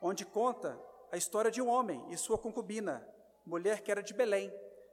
onde 0.00 0.24
conta 0.24 0.82
a 1.12 1.18
história 1.18 1.50
de 1.50 1.60
um 1.60 1.68
homem 1.68 2.02
e 2.10 2.16
sua 2.16 2.38
concubina, 2.38 3.06
mulher 3.44 3.82
que 3.82 3.90
era 3.90 4.02
de 4.02 4.14
Belém, 4.14 4.50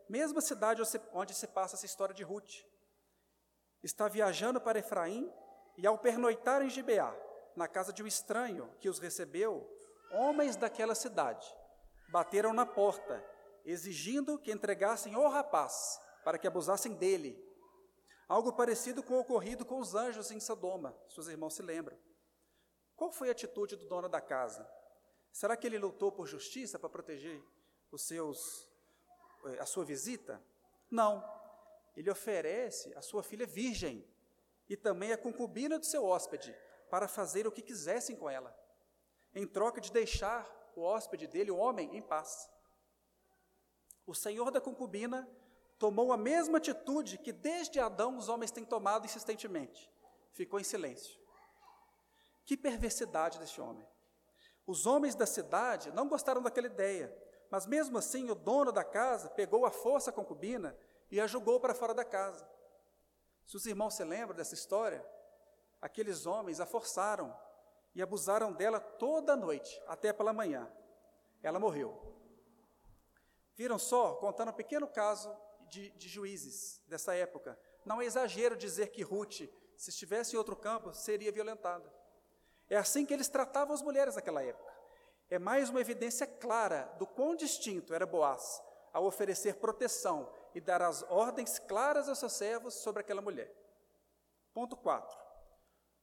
mesma 0.10 0.42
cidade 0.42 0.82
onde 1.14 1.34
se 1.34 1.48
passa 1.48 1.78
essa 1.78 1.86
história 1.86 2.14
de 2.14 2.22
Ruth. 2.22 2.66
Está 3.82 4.10
viajando 4.10 4.60
para 4.60 4.78
Efraim 4.78 5.32
e, 5.78 5.88
ao 5.88 5.98
pernoitar 5.98 6.62
em 6.62 6.70
Gibeá, 6.70 7.16
na 7.56 7.70
casa 7.70 7.94
de 7.94 8.04
um 8.04 8.08
estranho 8.08 8.70
que 8.82 8.90
os 8.90 9.00
recebeu, 9.00 9.66
homens 10.12 10.58
daquela 10.58 10.96
cidade 10.96 11.48
bateram 12.10 12.52
na 12.52 12.66
porta, 12.66 13.26
exigindo 13.64 14.38
que 14.38 14.52
entregassem 14.52 15.16
o 15.16 15.30
rapaz 15.30 15.98
para 16.26 16.38
que 16.38 16.46
abusassem 16.46 16.92
dele. 16.94 17.53
Algo 18.28 18.54
parecido 18.54 19.04
com 19.04 19.16
o 19.16 19.20
ocorrido 19.20 19.66
com 19.66 19.80
os 19.80 19.96
anjos 19.96 20.32
em 20.32 20.40
Sodoma, 20.40 20.98
seus 21.10 21.28
irmãos 21.28 21.54
se 21.54 21.62
lembram. 21.62 21.98
Qual 22.96 23.12
foi 23.12 23.30
a 23.30 23.32
atitude 23.32 23.76
do 23.76 23.86
dono 23.86 24.08
da 24.08 24.22
casa? 24.22 24.70
Será 25.32 25.58
que 25.58 25.68
ele 25.68 25.78
lutou 25.78 26.12
por 26.12 26.28
justiça 26.28 26.78
para 26.78 26.90
proteger 26.90 27.44
os 27.92 28.04
seus, 28.04 28.70
eh, 29.46 29.60
a 29.60 29.66
sua 29.66 29.84
visita? 29.84 30.42
Não. 30.90 31.24
Ele 31.98 32.10
oferece 32.10 32.94
a 32.96 33.02
sua 33.02 33.24
filha 33.24 33.46
virgem 33.46 34.08
e 34.70 34.78
também 34.78 35.12
a 35.12 35.18
concubina 35.18 35.78
do 35.78 35.86
seu 35.86 36.06
hóspede 36.06 36.56
para 36.90 37.08
fazer 37.08 37.48
o 37.48 37.52
que 37.52 37.62
quisessem 37.62 38.16
com 38.16 38.30
ela, 38.30 38.56
em 39.34 39.48
troca 39.48 39.82
de 39.82 39.92
deixar 39.92 40.48
o 40.76 40.82
hóspede 40.82 41.28
dele, 41.28 41.52
o 41.52 41.58
homem, 41.58 41.96
em 41.96 42.02
paz. 42.02 42.50
O 44.06 44.14
senhor 44.14 44.52
da 44.52 44.62
concubina 44.62 45.28
tomou 45.84 46.14
a 46.14 46.18
mesma 46.18 46.60
atitude 46.60 47.18
que 47.18 47.34
desde 47.34 47.78
Adão 47.78 48.16
os 48.16 48.30
homens 48.30 48.52
têm 48.52 48.64
tomado 48.64 49.04
insistentemente. 49.04 49.92
Ficou 50.32 50.58
em 50.58 50.64
silêncio. 50.64 51.20
Que 52.46 52.56
perversidade 52.56 53.38
deste 53.38 53.60
homem. 53.60 53.86
Os 54.66 54.86
homens 54.86 55.14
da 55.14 55.26
cidade 55.26 55.92
não 55.92 56.08
gostaram 56.08 56.42
daquela 56.42 56.68
ideia, 56.68 57.14
mas 57.52 57.66
mesmo 57.66 57.98
assim 57.98 58.32
o 58.32 58.36
dono 58.36 58.72
da 58.72 58.86
casa 58.86 59.30
pegou 59.32 59.66
a 59.66 59.72
força 59.72 60.10
a 60.10 60.14
concubina 60.14 60.74
e 61.12 61.20
a 61.20 61.28
jogou 61.28 61.60
para 61.60 61.76
fora 61.76 61.94
da 61.94 62.06
casa. 62.06 62.50
Se 63.46 63.58
os 63.58 63.66
irmãos 63.66 63.96
se 63.96 64.06
lembram 64.06 64.38
dessa 64.38 64.54
história, 64.54 65.06
aqueles 65.82 66.26
homens 66.26 66.62
a 66.62 66.66
forçaram 66.66 67.38
e 67.94 68.02
abusaram 68.02 68.54
dela 68.54 68.80
toda 68.80 69.34
a 69.34 69.36
noite, 69.36 69.84
até 69.86 70.14
pela 70.14 70.32
manhã. 70.32 70.72
Ela 71.42 71.60
morreu. 71.60 72.16
Viram 73.58 73.78
só, 73.78 74.14
contando 74.16 74.52
um 74.52 74.54
pequeno 74.54 74.88
caso 74.88 75.30
de, 75.74 75.90
de 75.92 76.08
juízes 76.08 76.82
dessa 76.88 77.16
época. 77.16 77.60
Não 77.84 78.02
é 78.02 78.06
exagero 78.06 78.56
dizer 78.56 78.90
que 78.90 79.02
Ruth, 79.02 79.42
se 79.76 79.90
estivesse 79.90 80.36
em 80.36 80.38
outro 80.38 80.56
campo, 80.56 80.94
seria 80.94 81.32
violentada. 81.32 81.92
É 82.70 82.78
assim 82.78 83.06
que 83.06 83.14
eles 83.14 83.28
tratavam 83.28 83.74
as 83.74 83.82
mulheres 83.82 84.16
naquela 84.16 84.44
época. 84.44 84.72
É 85.30 85.40
mais 85.40 85.70
uma 85.70 85.82
evidência 85.82 86.28
clara 86.28 86.84
do 87.00 87.08
quão 87.08 87.36
distinto 87.36 87.94
era 87.94 88.06
Boaz 88.06 88.62
ao 88.92 89.06
oferecer 89.06 89.56
proteção 89.56 90.32
e 90.54 90.62
dar 90.62 90.82
as 90.84 91.02
ordens 91.10 91.58
claras 91.58 92.08
aos 92.08 92.20
seus 92.20 92.34
servos 92.34 92.76
sobre 92.76 93.02
aquela 93.02 93.22
mulher. 93.22 93.52
Ponto 94.54 94.78
4. 94.78 95.18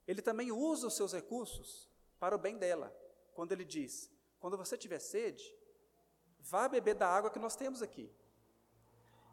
Ele 0.09 0.21
também 0.21 0.51
usa 0.51 0.89
os 0.89 0.97
seus 0.97 1.13
recursos 1.13 1.89
para 2.19 2.35
o 2.35 2.39
bem 2.39 2.59
dela, 2.59 2.93
quando 3.33 3.53
ele 3.53 3.65
diz: 3.65 4.11
quando 4.41 4.59
você 4.59 4.77
tiver 4.77 4.99
sede, 4.99 5.45
vá 6.41 6.67
beber 6.67 6.97
da 6.97 7.07
água 7.07 7.31
que 7.31 7.39
nós 7.39 7.55
temos 7.55 7.81
aqui. 7.81 8.13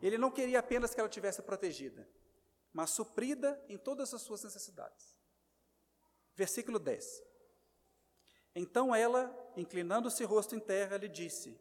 Ele 0.02 0.18
não 0.18 0.32
queria 0.32 0.60
apenas 0.60 0.94
que 0.94 1.00
ela 1.00 1.10
tivesse 1.10 1.42
protegida, 1.42 2.08
mas 2.72 2.92
suprida 2.92 3.62
em 3.68 3.78
todas 3.78 4.14
as 4.14 4.22
suas 4.22 4.44
necessidades. 4.44 5.18
Versículo 6.36 6.78
10. 6.78 7.24
Então 8.54 8.94
ela, 8.94 9.36
inclinando-se 9.56 10.24
rosto 10.24 10.56
em 10.56 10.60
terra, 10.60 10.98
lhe 10.98 11.08
disse: 11.08 11.60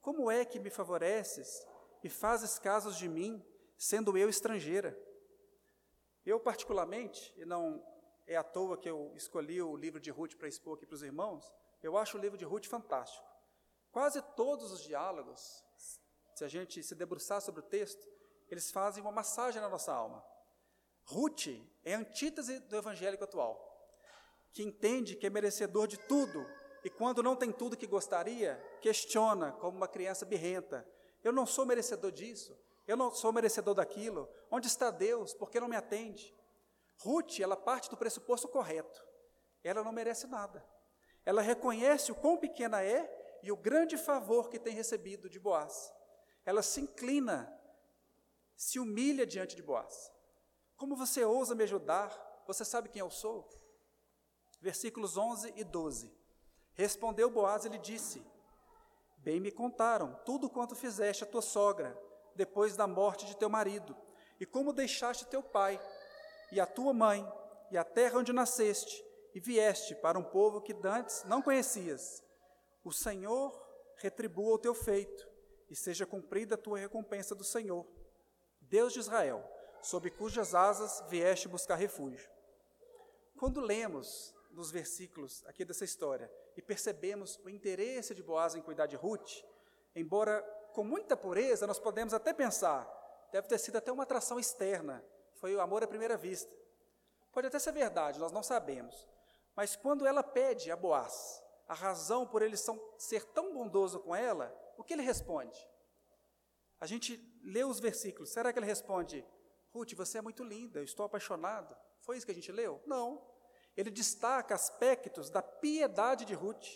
Como 0.00 0.30
é 0.30 0.44
que 0.44 0.58
me 0.58 0.70
favoreces 0.70 1.66
e 2.02 2.08
fazes 2.08 2.58
casos 2.58 2.96
de 2.96 3.08
mim, 3.08 3.44
sendo 3.76 4.16
eu 4.18 4.28
estrangeira? 4.28 4.98
Eu, 6.24 6.40
particularmente, 6.40 7.32
e 7.36 7.44
não 7.44 7.84
é 8.26 8.36
à 8.36 8.42
toa 8.42 8.78
que 8.78 8.88
eu 8.88 9.12
escolhi 9.14 9.60
o 9.60 9.76
livro 9.76 10.00
de 10.00 10.10
Ruth 10.10 10.34
para 10.36 10.48
expor 10.48 10.76
aqui 10.76 10.86
para 10.86 10.94
os 10.94 11.02
irmãos, 11.02 11.52
eu 11.82 11.96
acho 11.96 12.16
o 12.16 12.20
livro 12.20 12.38
de 12.38 12.44
Ruth 12.44 12.66
fantástico. 12.66 13.26
Quase 13.92 14.22
todos 14.34 14.72
os 14.72 14.82
diálogos 14.82 15.63
se 16.34 16.44
a 16.44 16.48
gente 16.48 16.82
se 16.82 16.94
debruçar 16.94 17.40
sobre 17.40 17.60
o 17.60 17.64
texto, 17.64 18.06
eles 18.50 18.70
fazem 18.70 19.02
uma 19.02 19.12
massagem 19.12 19.62
na 19.62 19.68
nossa 19.68 19.92
alma. 19.92 20.24
Ruth 21.04 21.46
é 21.84 21.94
a 21.94 21.98
antítese 21.98 22.58
do 22.60 22.76
evangélico 22.76 23.22
atual, 23.22 23.70
que 24.52 24.62
entende 24.62 25.14
que 25.14 25.26
é 25.26 25.30
merecedor 25.30 25.86
de 25.86 25.96
tudo 25.96 26.44
e 26.82 26.90
quando 26.90 27.22
não 27.22 27.36
tem 27.36 27.52
tudo 27.52 27.76
que 27.76 27.86
gostaria, 27.86 28.56
questiona 28.80 29.52
como 29.52 29.76
uma 29.76 29.88
criança 29.88 30.26
birrenta. 30.26 30.86
Eu 31.22 31.32
não 31.32 31.46
sou 31.46 31.64
merecedor 31.64 32.10
disso, 32.10 32.58
eu 32.86 32.96
não 32.96 33.10
sou 33.12 33.32
merecedor 33.32 33.74
daquilo. 33.74 34.28
Onde 34.50 34.66
está 34.66 34.90
Deus? 34.90 35.32
Por 35.32 35.50
que 35.50 35.60
não 35.60 35.68
me 35.68 35.76
atende? 35.76 36.34
Ruth, 36.98 37.40
ela 37.40 37.56
parte 37.56 37.88
do 37.88 37.96
pressuposto 37.96 38.48
correto. 38.48 39.04
Ela 39.62 39.82
não 39.82 39.92
merece 39.92 40.26
nada. 40.26 40.64
Ela 41.24 41.40
reconhece 41.40 42.12
o 42.12 42.14
quão 42.14 42.36
pequena 42.36 42.82
é 42.82 43.38
e 43.42 43.52
o 43.52 43.56
grande 43.56 43.96
favor 43.96 44.50
que 44.50 44.58
tem 44.58 44.74
recebido 44.74 45.30
de 45.30 45.38
Boaz 45.38 45.93
ela 46.44 46.62
se 46.62 46.80
inclina, 46.80 47.50
se 48.56 48.78
humilha 48.78 49.26
diante 49.26 49.56
de 49.56 49.62
Boaz. 49.62 50.12
Como 50.76 50.96
você 50.96 51.24
ousa 51.24 51.54
me 51.54 51.64
ajudar? 51.64 52.42
Você 52.46 52.64
sabe 52.64 52.88
quem 52.88 53.00
eu 53.00 53.10
sou? 53.10 53.48
Versículos 54.60 55.16
11 55.16 55.52
e 55.56 55.64
12. 55.64 56.12
Respondeu 56.74 57.30
Boaz 57.30 57.64
e 57.64 57.68
lhe 57.68 57.78
disse: 57.78 58.22
Bem 59.18 59.40
me 59.40 59.50
contaram 59.50 60.20
tudo 60.24 60.50
quanto 60.50 60.74
fizeste 60.74 61.24
a 61.24 61.26
tua 61.26 61.42
sogra, 61.42 61.98
depois 62.34 62.76
da 62.76 62.86
morte 62.86 63.24
de 63.26 63.36
teu 63.36 63.48
marido, 63.48 63.96
e 64.38 64.44
como 64.44 64.72
deixaste 64.72 65.26
teu 65.26 65.42
pai, 65.42 65.80
e 66.52 66.60
a 66.60 66.66
tua 66.66 66.92
mãe, 66.92 67.26
e 67.70 67.78
a 67.78 67.84
terra 67.84 68.18
onde 68.18 68.32
nasceste, 68.32 69.02
e 69.34 69.40
vieste 69.40 69.94
para 69.94 70.18
um 70.18 70.24
povo 70.24 70.60
que 70.60 70.74
dantes 70.74 71.24
não 71.24 71.40
conhecias. 71.40 72.22
O 72.84 72.92
Senhor 72.92 73.58
retribua 73.96 74.54
o 74.54 74.58
teu 74.58 74.74
feito, 74.74 75.33
e 75.68 75.76
seja 75.76 76.06
cumprida 76.06 76.54
a 76.54 76.58
tua 76.58 76.78
recompensa 76.78 77.34
do 77.34 77.44
Senhor, 77.44 77.86
Deus 78.60 78.92
de 78.92 79.00
Israel, 79.00 79.44
sob 79.82 80.10
cujas 80.10 80.54
asas 80.54 81.02
vieste 81.08 81.48
buscar 81.48 81.76
refúgio. 81.76 82.30
Quando 83.36 83.60
lemos 83.60 84.34
nos 84.50 84.70
versículos 84.70 85.44
aqui 85.46 85.64
dessa 85.64 85.84
história 85.84 86.30
e 86.56 86.62
percebemos 86.62 87.38
o 87.44 87.48
interesse 87.48 88.14
de 88.14 88.22
Boaz 88.22 88.54
em 88.54 88.62
cuidar 88.62 88.86
de 88.86 88.96
Ruth, 88.96 89.42
embora 89.94 90.42
com 90.72 90.84
muita 90.84 91.16
pureza, 91.16 91.66
nós 91.66 91.78
podemos 91.78 92.14
até 92.14 92.32
pensar, 92.32 92.88
deve 93.32 93.48
ter 93.48 93.58
sido 93.58 93.76
até 93.76 93.92
uma 93.92 94.04
atração 94.04 94.38
externa, 94.38 95.04
foi 95.34 95.54
o 95.54 95.60
amor 95.60 95.82
à 95.82 95.86
primeira 95.86 96.16
vista. 96.16 96.52
Pode 97.32 97.48
até 97.48 97.58
ser 97.58 97.72
verdade, 97.72 98.18
nós 98.18 98.32
não 98.32 98.42
sabemos. 98.42 99.08
Mas 99.56 99.76
quando 99.76 100.06
ela 100.06 100.22
pede 100.22 100.70
a 100.70 100.76
Boaz 100.76 101.42
a 101.68 101.74
razão 101.74 102.26
por 102.26 102.42
ele 102.42 102.56
ser 102.98 103.24
tão 103.32 103.52
bondoso 103.52 103.98
com 104.00 104.14
ela, 104.14 104.54
o 104.76 104.84
que 104.84 104.92
ele 104.92 105.02
responde? 105.02 105.58
A 106.80 106.86
gente 106.86 107.16
lê 107.42 107.64
os 107.64 107.80
versículos, 107.80 108.30
será 108.30 108.52
que 108.52 108.58
ele 108.58 108.66
responde, 108.66 109.24
Ruth, 109.72 109.94
você 109.94 110.18
é 110.18 110.22
muito 110.22 110.44
linda, 110.44 110.80
eu 110.80 110.84
estou 110.84 111.06
apaixonado? 111.06 111.76
Foi 112.00 112.16
isso 112.16 112.26
que 112.26 112.32
a 112.32 112.34
gente 112.34 112.52
leu? 112.52 112.82
Não. 112.86 113.26
Ele 113.76 113.90
destaca 113.90 114.54
aspectos 114.54 115.30
da 115.30 115.42
piedade 115.42 116.24
de 116.24 116.34
Ruth, 116.34 116.66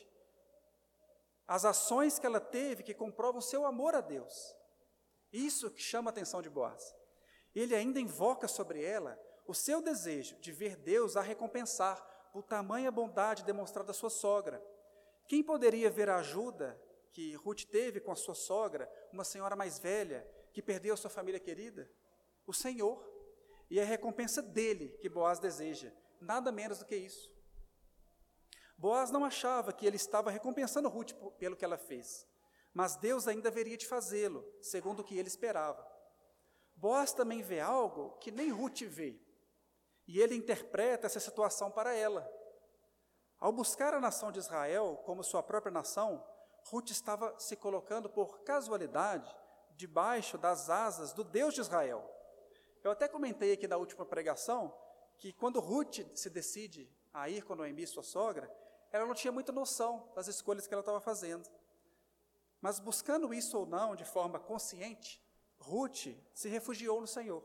as 1.46 1.64
ações 1.64 2.18
que 2.18 2.26
ela 2.26 2.40
teve 2.40 2.82
que 2.82 2.92
comprovam 2.92 3.40
seu 3.40 3.64
amor 3.64 3.94
a 3.94 4.00
Deus. 4.00 4.54
Isso 5.32 5.70
que 5.70 5.80
chama 5.80 6.10
a 6.10 6.12
atenção 6.12 6.42
de 6.42 6.50
Boaz. 6.50 6.94
Ele 7.54 7.74
ainda 7.74 8.00
invoca 8.00 8.46
sobre 8.48 8.82
ela 8.82 9.18
o 9.46 9.54
seu 9.54 9.80
desejo 9.80 10.36
de 10.40 10.52
ver 10.52 10.76
Deus 10.76 11.16
a 11.16 11.22
recompensar 11.22 11.98
por 12.32 12.42
tamanha 12.42 12.90
bondade 12.90 13.44
demonstrada 13.44 13.90
à 13.90 13.94
sua 13.94 14.10
sogra. 14.10 14.62
Quem 15.26 15.42
poderia 15.42 15.90
ver 15.90 16.08
a 16.08 16.16
ajuda 16.16 16.80
que 17.18 17.34
Ruth 17.34 17.64
teve 17.64 17.98
com 17.98 18.12
a 18.12 18.14
sua 18.14 18.36
sogra, 18.36 18.88
uma 19.12 19.24
senhora 19.24 19.56
mais 19.56 19.76
velha, 19.76 20.24
que 20.52 20.62
perdeu 20.62 20.96
sua 20.96 21.10
família 21.10 21.40
querida? 21.40 21.90
O 22.46 22.52
Senhor. 22.52 23.04
E 23.68 23.80
é 23.80 23.82
a 23.82 23.86
recompensa 23.86 24.40
dele 24.40 24.96
que 25.00 25.08
Boaz 25.08 25.40
deseja, 25.40 25.92
nada 26.20 26.52
menos 26.52 26.78
do 26.78 26.84
que 26.84 26.94
isso. 26.94 27.36
Boaz 28.76 29.10
não 29.10 29.24
achava 29.24 29.72
que 29.72 29.84
ele 29.84 29.96
estava 29.96 30.30
recompensando 30.30 30.88
Ruth 30.88 31.12
pelo 31.40 31.56
que 31.56 31.64
ela 31.64 31.76
fez, 31.76 32.24
mas 32.72 32.94
Deus 32.94 33.26
ainda 33.26 33.48
haveria 33.48 33.76
de 33.76 33.88
fazê-lo, 33.88 34.44
segundo 34.62 35.00
o 35.00 35.04
que 35.04 35.18
ele 35.18 35.26
esperava. 35.26 35.84
Boaz 36.76 37.12
também 37.12 37.42
vê 37.42 37.58
algo 37.58 38.16
que 38.18 38.30
nem 38.30 38.52
Ruth 38.52 38.82
vê, 38.82 39.20
e 40.06 40.20
ele 40.20 40.36
interpreta 40.36 41.08
essa 41.08 41.18
situação 41.18 41.68
para 41.68 41.92
ela. 41.92 42.32
Ao 43.40 43.50
buscar 43.50 43.92
a 43.92 44.00
nação 44.00 44.30
de 44.30 44.38
Israel 44.38 45.02
como 45.04 45.24
sua 45.24 45.42
própria 45.42 45.72
nação, 45.72 46.24
Ruth 46.70 46.90
estava 46.90 47.34
se 47.38 47.56
colocando 47.56 48.10
por 48.10 48.40
casualidade 48.40 49.34
debaixo 49.74 50.36
das 50.36 50.68
asas 50.68 51.14
do 51.14 51.24
Deus 51.24 51.54
de 51.54 51.62
Israel. 51.62 52.04
Eu 52.84 52.90
até 52.90 53.08
comentei 53.08 53.52
aqui 53.52 53.66
na 53.66 53.76
última 53.76 54.04
pregação 54.04 54.76
que 55.16 55.32
quando 55.32 55.60
Ruth 55.60 56.00
se 56.14 56.28
decide 56.28 56.90
a 57.12 57.28
ir 57.28 57.42
com 57.42 57.54
Noemi, 57.54 57.86
sua 57.86 58.02
sogra, 58.02 58.52
ela 58.92 59.06
não 59.06 59.14
tinha 59.14 59.32
muita 59.32 59.50
noção 59.50 60.12
das 60.14 60.28
escolhas 60.28 60.66
que 60.66 60.74
ela 60.74 60.82
estava 60.82 61.00
fazendo. 61.00 61.48
Mas 62.60 62.78
buscando 62.78 63.32
isso 63.32 63.58
ou 63.58 63.64
não 63.64 63.96
de 63.96 64.04
forma 64.04 64.38
consciente, 64.38 65.22
Ruth 65.58 66.08
se 66.34 66.48
refugiou 66.48 67.00
no 67.00 67.06
Senhor. 67.06 67.42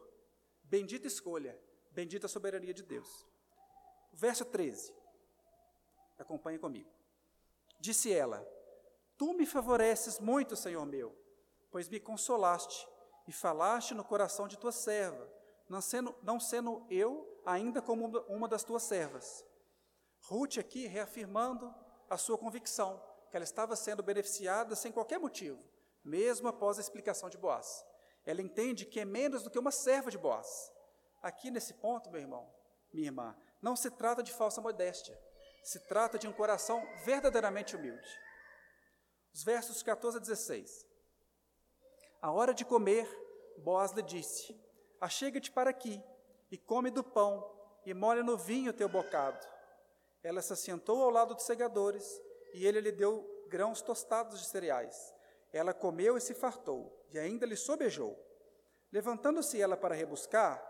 Bendita 0.63 1.07
escolha, 1.07 1.57
Bendita 1.91 2.27
soberania 2.27 2.73
de 2.73 2.83
Deus. 2.83 3.25
Verso 4.11 4.43
13. 4.43 4.93
Acompanhe 6.17 6.59
comigo. 6.59 6.91
Disse 7.79 8.11
ela: 8.11 8.45
Tu 9.17 9.33
me 9.33 9.45
favoreces 9.45 10.19
muito, 10.19 10.55
Senhor 10.55 10.85
meu, 10.85 11.15
pois 11.71 11.87
me 11.89 11.99
consolaste 11.99 12.87
e 13.27 13.31
falaste 13.31 13.93
no 13.93 14.03
coração 14.03 14.47
de 14.47 14.57
tua 14.57 14.71
serva, 14.71 15.31
não 15.69 15.81
sendo, 15.81 16.15
não 16.21 16.39
sendo 16.39 16.85
eu 16.89 17.41
ainda 17.45 17.81
como 17.81 18.05
uma 18.27 18.47
das 18.47 18.63
tuas 18.63 18.83
servas. 18.83 19.45
Ruth 20.21 20.57
aqui 20.57 20.87
reafirmando 20.87 21.73
a 22.09 22.17
sua 22.17 22.37
convicção, 22.37 23.01
que 23.29 23.35
ela 23.35 23.43
estava 23.43 23.75
sendo 23.75 24.03
beneficiada 24.03 24.75
sem 24.75 24.91
qualquer 24.91 25.19
motivo, 25.19 25.61
mesmo 26.03 26.47
após 26.47 26.77
a 26.77 26.81
explicação 26.81 27.29
de 27.29 27.37
Boaz. 27.37 27.83
Ela 28.25 28.41
entende 28.41 28.85
que 28.85 28.99
é 28.99 29.05
menos 29.05 29.43
do 29.43 29.49
que 29.49 29.59
uma 29.59 29.71
serva 29.71 30.09
de 30.09 30.17
Boaz. 30.17 30.71
Aqui 31.21 31.49
nesse 31.49 31.73
ponto, 31.73 32.09
meu 32.09 32.21
irmão, 32.21 32.49
minha 32.93 33.07
irmã, 33.07 33.35
não 33.61 33.75
se 33.75 33.89
trata 33.89 34.21
de 34.21 34.31
falsa 34.31 34.61
modéstia, 34.61 35.19
se 35.63 35.79
trata 35.87 36.17
de 36.17 36.27
um 36.27 36.33
coração 36.33 36.85
verdadeiramente 37.03 37.75
humilde. 37.75 38.07
Os 39.33 39.43
versos 39.43 39.81
14 39.81 40.17
a 40.17 40.19
16. 40.19 40.87
A 42.21 42.31
hora 42.31 42.53
de 42.53 42.63
comer, 42.63 43.09
Boaz 43.57 43.91
lhe 43.91 44.03
disse: 44.03 44.55
Achega-te 45.01 45.51
para 45.51 45.71
aqui, 45.71 46.01
e 46.51 46.57
come 46.57 46.91
do 46.91 47.03
pão, 47.03 47.43
e 47.83 47.93
molha 47.95 48.21
no 48.21 48.37
vinho 48.37 48.71
teu 48.71 48.87
bocado. 48.87 49.45
Ela 50.21 50.41
se 50.41 50.53
assentou 50.53 51.01
ao 51.01 51.09
lado 51.09 51.33
dos 51.33 51.45
segadores, 51.45 52.21
e 52.53 52.65
ele 52.65 52.79
lhe 52.79 52.91
deu 52.91 53.27
grãos 53.49 53.81
tostados 53.81 54.39
de 54.39 54.45
cereais. 54.45 55.13
Ela 55.51 55.73
comeu 55.73 56.15
e 56.15 56.21
se 56.21 56.35
fartou, 56.35 57.03
e 57.11 57.17
ainda 57.17 57.45
lhe 57.45 57.57
sobejou. 57.57 58.15
Levantando-se 58.91 59.59
ela 59.59 59.75
para 59.75 59.95
rebuscar, 59.95 60.63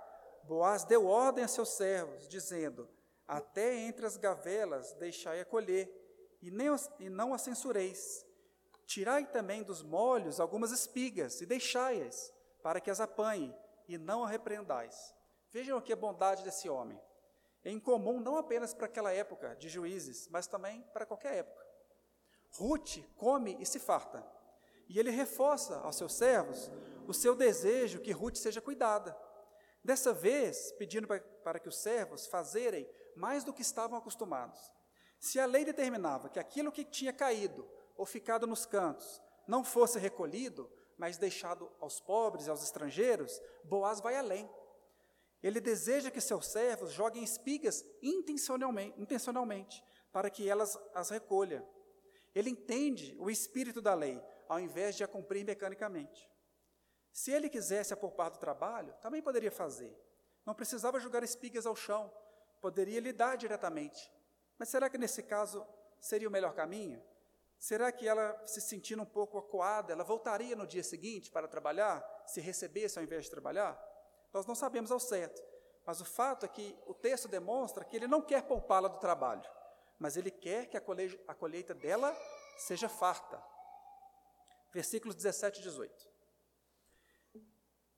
Boaz 0.43 0.85
deu 0.85 1.05
ordem 1.05 1.43
a 1.43 1.49
seus 1.49 1.69
servos, 1.69 2.29
dizendo: 2.29 2.89
Até 3.27 3.75
entre 3.75 4.05
as 4.05 4.15
gavelas 4.15 4.93
deixai 4.93 5.41
a 5.41 5.45
colher, 5.45 5.91
e, 6.41 6.49
nem, 6.49 6.69
e 6.99 7.09
não 7.09 7.33
a 7.33 7.37
censureis. 7.37 8.25
Tirai 8.85 9.25
também 9.25 9.63
dos 9.63 9.81
molhos 9.81 10.39
algumas 10.39 10.71
espigas, 10.71 11.41
e 11.41 11.45
deixai-as, 11.45 12.33
para 12.61 12.79
que 12.79 12.91
as 12.91 12.99
apanhe, 12.99 13.55
e 13.87 13.97
não 13.97 14.23
a 14.23 14.27
repreendais. 14.27 15.13
Vejam 15.51 15.77
aqui 15.77 15.93
a 15.93 15.95
bondade 15.95 16.43
desse 16.43 16.69
homem. 16.69 16.99
É 17.63 17.71
incomum 17.71 18.19
não 18.19 18.37
apenas 18.37 18.73
para 18.73 18.87
aquela 18.87 19.11
época 19.11 19.55
de 19.55 19.69
juízes, 19.69 20.27
mas 20.29 20.47
também 20.47 20.81
para 20.93 21.05
qualquer 21.05 21.35
época. 21.35 21.63
Ruth 22.51 22.99
come 23.15 23.57
e 23.59 23.65
se 23.65 23.79
farta. 23.79 24.25
E 24.87 24.99
ele 24.99 25.11
reforça 25.11 25.77
aos 25.77 25.95
seus 25.95 26.13
servos 26.13 26.69
o 27.07 27.13
seu 27.13 27.35
desejo 27.35 28.01
que 28.01 28.11
Ruth 28.11 28.35
seja 28.35 28.61
cuidada. 28.61 29.17
Dessa 29.83 30.13
vez, 30.13 30.71
pedindo 30.73 31.07
para 31.43 31.59
que 31.59 31.69
os 31.69 31.77
servos 31.77 32.27
fazerem 32.27 32.89
mais 33.15 33.43
do 33.43 33.53
que 33.53 33.61
estavam 33.61 33.97
acostumados. 33.97 34.71
Se 35.19 35.39
a 35.39 35.45
lei 35.45 35.63
determinava 35.63 36.29
que 36.29 36.39
aquilo 36.39 36.71
que 36.71 36.83
tinha 36.83 37.13
caído 37.13 37.67
ou 37.95 38.05
ficado 38.05 38.47
nos 38.47 38.65
cantos 38.65 39.21
não 39.47 39.63
fosse 39.63 39.99
recolhido, 39.99 40.71
mas 40.97 41.17
deixado 41.17 41.69
aos 41.79 41.99
pobres 41.99 42.47
e 42.47 42.49
aos 42.49 42.63
estrangeiros, 42.63 43.41
Boaz 43.63 43.99
vai 43.99 44.15
além. 44.15 44.49
Ele 45.41 45.59
deseja 45.59 46.09
que 46.09 46.21
seus 46.21 46.47
servos 46.47 46.91
joguem 46.91 47.23
espigas 47.23 47.83
intencionalmente, 48.01 48.99
intencionalmente 49.01 49.83
para 50.11 50.29
que 50.29 50.47
elas 50.47 50.79
as 50.93 51.09
recolham. 51.09 51.67
Ele 52.33 52.49
entende 52.49 53.15
o 53.19 53.29
espírito 53.29 53.81
da 53.81 53.93
lei, 53.93 54.21
ao 54.47 54.59
invés 54.59 54.95
de 54.95 55.03
a 55.03 55.07
cumprir 55.07 55.43
mecanicamente. 55.43 56.29
Se 57.11 57.31
ele 57.31 57.49
quisesse 57.49 57.93
apoupar 57.93 58.31
do 58.31 58.37
trabalho, 58.37 58.95
também 59.01 59.21
poderia 59.21 59.51
fazer. 59.51 59.95
Não 60.45 60.55
precisava 60.55 60.99
jogar 60.99 61.23
espigas 61.23 61.65
ao 61.65 61.75
chão, 61.75 62.11
poderia 62.61 62.99
lidar 62.99 63.35
diretamente. 63.35 64.11
Mas 64.57 64.69
será 64.69 64.89
que 64.89 64.97
nesse 64.97 65.21
caso 65.21 65.65
seria 65.99 66.27
o 66.27 66.31
melhor 66.31 66.53
caminho? 66.53 67.03
Será 67.63 67.93
que 67.93 68.05
ela, 68.05 68.37
se 68.45 68.59
sentindo 68.59 69.03
um 69.03 69.05
pouco 69.05 69.37
acuada, 69.37 69.93
ela 69.93 70.03
voltaria 70.03 70.53
no 70.53 70.67
dia 70.67 70.83
seguinte 70.83 71.31
para 71.31 71.47
trabalhar, 71.47 72.03
se 72.27 72.41
recebesse 72.41 72.99
ao 72.99 73.05
invés 73.05 73.23
de 73.23 73.31
trabalhar? 73.31 73.81
Nós 74.33 74.45
não 74.45 74.53
sabemos 74.53 74.91
ao 74.91 74.99
certo, 74.99 75.41
mas 75.85 76.01
o 76.01 76.05
fato 76.05 76.45
é 76.45 76.49
que 76.49 76.77
o 76.85 76.93
texto 76.93 77.29
demonstra 77.29 77.85
que 77.85 77.95
ele 77.95 78.05
não 78.05 78.21
quer 78.21 78.43
poupá-la 78.43 78.89
do 78.89 78.99
trabalho, 78.99 79.49
mas 79.97 80.17
ele 80.17 80.29
quer 80.29 80.65
que 80.65 80.75
a 80.75 81.33
colheita 81.33 81.73
dela 81.73 82.13
seja 82.57 82.89
farta. 82.89 83.41
Versículos 84.73 85.15
17 85.15 85.61
e 85.61 85.63
18. 85.63 86.09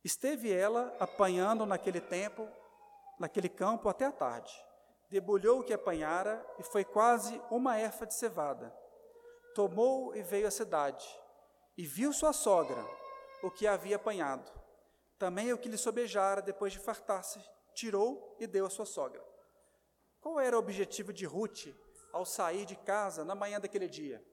Esteve 0.04 0.54
ela 0.54 0.96
apanhando 1.00 1.66
naquele 1.66 2.02
tempo, 2.02 2.48
naquele 3.20 3.50
campo 3.50 3.90
até 3.90 4.06
a 4.06 4.12
tarde. 4.12 4.54
Debulhou 5.10 5.62
o 5.62 5.64
que 5.64 5.74
apanhara 5.74 6.46
e 6.60 6.64
foi 6.64 6.86
quase 6.86 7.42
uma 7.50 7.80
erfa 7.80 8.06
de 8.06 8.14
cevada. 8.14 8.85
Tomou 9.56 10.16
e 10.16 10.22
veio 10.22 10.48
à 10.48 10.52
cidade, 10.52 11.08
e 11.76 11.88
viu 11.88 12.14
sua 12.14 12.32
sogra, 12.32 12.86
o 13.42 13.50
que 13.50 13.66
havia 13.66 13.96
apanhado. 13.96 14.52
Também 15.18 15.52
o 15.52 15.58
que 15.58 15.68
lhe 15.68 15.78
sobejara 15.78 16.42
depois 16.42 16.72
de 16.72 16.78
fartar-se, 16.78 17.40
tirou 17.74 18.38
e 18.40 18.46
deu 18.46 18.68
à 18.68 18.70
sua 18.70 18.86
sogra. 18.86 19.26
Qual 20.22 20.40
era 20.40 20.56
o 20.56 20.60
objetivo 20.60 21.12
de 21.12 21.26
Ruth 21.26 21.74
ao 22.14 22.24
sair 22.24 22.68
de 22.68 22.76
casa 22.76 23.26
na 23.26 23.34
manhã 23.34 23.60
daquele 23.60 23.88
dia? 23.88 24.24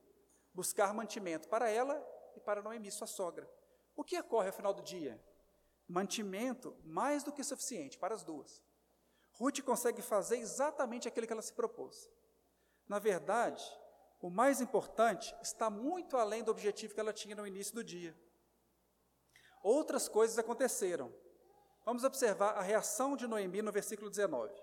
Buscar 0.53 0.93
mantimento 0.93 1.49
para 1.49 1.71
ela 1.71 2.05
e 2.37 2.41
para 2.41 2.61
Noemi, 2.61 2.91
sua 2.91 3.07
sogra. 3.07 3.51
O 3.97 4.05
que 4.05 4.19
ocorre 4.19 4.49
ao 4.49 4.53
final 4.53 4.75
do 4.75 4.83
dia? 4.83 5.19
mantimento 5.93 6.75
mais 6.85 7.23
do 7.23 7.33
que 7.33 7.45
suficiente 7.45 7.99
para 7.99 8.15
as 8.15 8.23
duas. 8.23 8.63
Ruth 9.33 9.61
consegue 9.61 10.03
fazer 10.03 10.39
exatamente 10.39 11.07
aquilo 11.07 11.27
que 11.27 11.33
ela 11.33 11.43
se 11.43 11.53
propôs. 11.53 12.11
Na 12.89 12.99
verdade, 12.99 13.63
o 14.23 14.31
mais 14.31 14.61
importante 14.61 15.35
está 15.43 15.69
muito 15.69 16.17
além 16.17 16.45
do 16.45 16.53
objetivo 16.53 16.95
que 16.95 17.01
ela 17.01 17.13
tinha 17.13 17.35
no 17.35 17.45
início 17.45 17.75
do 17.75 17.83
dia. 17.83 18.17
Outras 19.65 20.09
coisas 20.09 20.39
aconteceram. 20.39 21.13
Vamos 21.85 22.05
observar 22.05 22.53
a 22.53 22.63
reação 22.63 23.17
de 23.17 23.27
Noemi 23.27 23.61
no 23.63 23.73
versículo 23.73 24.09
19. 24.09 24.55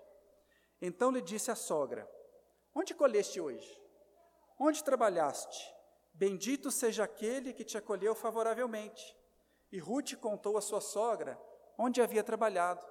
Então 0.80 1.10
lhe 1.10 1.20
disse 1.20 1.50
a 1.50 1.54
sogra: 1.54 2.10
Onde 2.74 2.94
colheste 2.94 3.38
hoje? 3.38 3.78
Onde 4.58 4.82
trabalhaste? 4.82 5.74
Bendito 6.14 6.70
seja 6.70 7.04
aquele 7.04 7.52
que 7.52 7.64
te 7.64 7.76
acolheu 7.76 8.14
favoravelmente. 8.14 9.14
E 9.70 9.78
Ruth 9.78 10.14
contou 10.16 10.56
à 10.56 10.62
sua 10.62 10.80
sogra 10.80 11.38
onde 11.78 12.00
havia 12.00 12.24
trabalhado. 12.24 12.86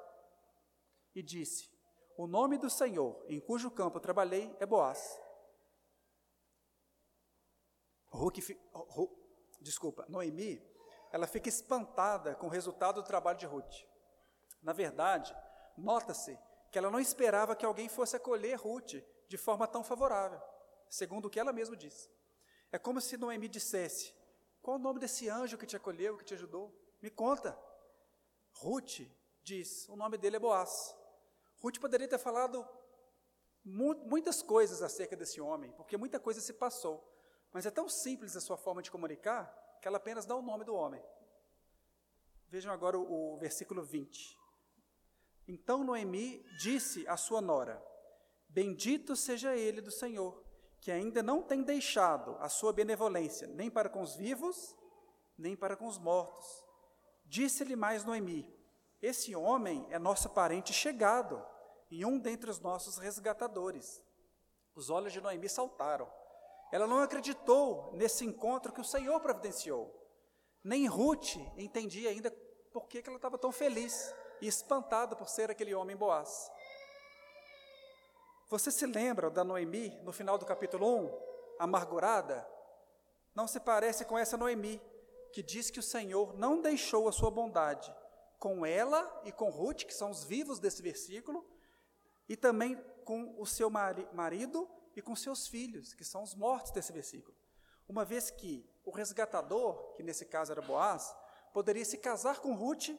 E 1.16 1.24
disse: 1.24 1.68
O 2.16 2.28
nome 2.28 2.60
do 2.60 2.70
Senhor, 2.70 3.26
em 3.28 3.40
cujo 3.40 3.72
campo 3.72 4.00
trabalhei, 4.00 4.56
é 4.60 4.68
Boaz. 4.68 5.20
Ruth, 8.12 8.40
desculpa, 9.62 10.06
Noemi, 10.10 10.62
ela 11.12 11.28
fica 11.28 11.50
espantada 11.50 12.36
com 12.36 12.48
o 12.48 12.50
resultado 12.50 13.02
do 13.02 13.08
trabalho 13.08 13.38
de 13.38 13.46
Ruth. 13.46 13.84
Na 14.62 14.74
verdade, 14.74 15.36
nota-se 15.78 16.38
que 16.72 16.78
ela 16.78 16.90
não 16.90 17.00
esperava 17.00 17.56
que 17.56 17.66
alguém 17.66 17.90
fosse 17.90 18.16
acolher 18.16 18.60
Ruth 18.60 18.96
de 19.28 19.38
forma 19.38 19.68
tão 19.68 19.84
favorável, 19.84 20.42
segundo 20.90 21.26
o 21.26 21.30
que 21.30 21.40
ela 21.40 21.54
mesma 21.54 21.76
disse. 21.76 22.10
É 22.72 22.78
como 22.78 23.02
se 23.02 23.18
Noemi 23.18 23.48
dissesse: 23.48 24.14
Qual 24.62 24.78
o 24.78 24.80
nome 24.80 25.00
desse 25.00 25.30
anjo 25.30 25.58
que 25.58 25.66
te 25.66 25.76
acolheu, 25.76 26.18
que 26.18 26.26
te 26.26 26.34
ajudou? 26.34 26.76
Me 27.02 27.10
conta. 27.10 27.58
Ruth 28.54 29.02
diz: 29.44 29.88
O 29.90 29.96
nome 29.96 30.18
dele 30.18 30.36
é 30.36 30.40
Boaz. 30.40 30.96
Ruth 31.62 31.80
poderia 31.80 32.08
ter 32.08 32.20
falado 32.20 32.68
mu 33.64 33.96
muitas 34.06 34.42
coisas 34.42 34.82
acerca 34.82 35.16
desse 35.16 35.42
homem, 35.42 35.72
porque 35.74 35.98
muita 35.98 36.20
coisa 36.20 36.40
se 36.42 36.54
passou. 36.54 37.19
Mas 37.52 37.66
é 37.66 37.72
tão 37.72 37.90
simples 37.90 38.36
a 38.36 38.42
sua 38.42 38.58
forma 38.58 38.82
de 38.82 38.92
comunicar 38.92 39.48
que 39.82 39.88
ela 39.88 39.98
apenas 39.98 40.26
dá 40.26 40.36
o 40.36 40.42
nome 40.42 40.66
do 40.66 40.76
homem. 40.76 41.04
Vejam 42.50 42.72
agora 42.74 42.98
o, 42.98 43.34
o 43.34 43.38
versículo 43.38 43.84
20. 43.84 44.38
Então 45.48 45.84
Noemi 45.84 46.44
disse 46.60 47.08
à 47.08 47.18
sua 47.18 47.42
nora: 47.42 47.84
Bendito 48.48 49.16
seja 49.16 49.56
ele 49.56 49.82
do 49.82 49.92
Senhor, 49.92 50.44
que 50.80 50.92
ainda 50.92 51.24
não 51.24 51.42
tem 51.42 51.64
deixado 51.64 52.36
a 52.40 52.50
sua 52.50 52.74
benevolência, 52.74 53.48
nem 53.48 53.70
para 53.70 53.90
com 53.90 54.02
os 54.02 54.16
vivos, 54.16 54.76
nem 55.38 55.56
para 55.56 55.76
com 55.76 55.88
os 55.88 55.98
mortos. 55.98 56.46
Disse-lhe 57.26 57.76
mais 57.76 58.04
Noemi: 58.04 58.52
Esse 59.02 59.36
homem 59.36 59.88
é 59.90 60.00
nosso 60.00 60.30
parente 60.30 60.74
chegado 60.74 61.44
e 61.90 62.06
um 62.06 62.20
dentre 62.20 62.50
os 62.50 62.60
nossos 62.60 62.98
resgatadores. 62.98 64.04
Os 64.76 64.90
olhos 64.90 65.14
de 65.14 65.22
Noemi 65.22 65.50
saltaram. 65.50 66.12
Ela 66.72 66.86
não 66.86 67.00
acreditou 67.00 67.92
nesse 67.94 68.26
encontro 68.26 68.72
que 68.72 68.82
o 68.82 68.86
Senhor 68.86 69.20
providenciou. 69.20 69.96
Nem 70.64 70.86
Ruth 70.88 71.36
entendia 71.58 72.10
ainda 72.10 72.32
por 72.72 72.88
que, 72.88 73.04
ela 73.06 73.16
estava 73.16 73.38
tão 73.38 73.52
feliz 73.52 74.14
e 74.42 74.48
espantada 74.48 75.16
por 75.16 75.28
ser 75.28 75.50
aquele 75.50 75.74
homem 75.74 75.96
Boaz. 75.96 76.52
Você 78.50 78.72
se 78.72 78.86
lembra 78.86 79.30
da 79.30 79.44
Noemi 79.44 79.90
no 80.04 80.12
final 80.12 80.38
do 80.38 80.46
capítulo 80.46 81.06
1, 81.06 81.20
amargurada? 81.60 82.48
Não 83.34 83.48
se 83.48 83.60
parece 83.60 84.06
com 84.06 84.18
essa 84.18 84.38
Noemi, 84.38 84.82
que 85.32 85.44
diz 85.44 85.70
que 85.70 85.80
o 85.80 85.84
Senhor 85.84 86.36
não 86.38 86.62
deixou 86.62 87.08
a 87.08 87.12
sua 87.12 87.30
bondade 87.30 87.94
com 88.40 88.66
ela 88.66 89.22
e 89.24 89.32
com 89.32 89.50
Ruth, 89.50 89.84
que 89.84 89.94
são 89.94 90.10
os 90.10 90.24
vivos 90.24 90.60
desse 90.60 90.82
versículo, 90.82 91.46
e 92.28 92.36
também 92.36 92.76
com 93.04 93.36
o 93.38 93.46
seu 93.46 93.70
marido 93.70 94.68
e 95.00 95.02
com 95.02 95.16
seus 95.16 95.48
filhos, 95.48 95.94
que 95.94 96.04
são 96.04 96.22
os 96.22 96.36
mortos 96.36 96.72
desse 96.72 96.92
versículo. 96.92 97.36
Uma 97.88 98.04
vez 98.04 98.30
que 98.30 98.70
o 98.84 98.92
resgatador, 98.92 99.94
que 99.94 100.04
nesse 100.04 100.26
caso 100.26 100.52
era 100.52 100.62
Boaz, 100.62 101.16
poderia 101.54 101.86
se 101.86 101.98
casar 101.98 102.40
com 102.40 102.54
Ruth 102.54 102.90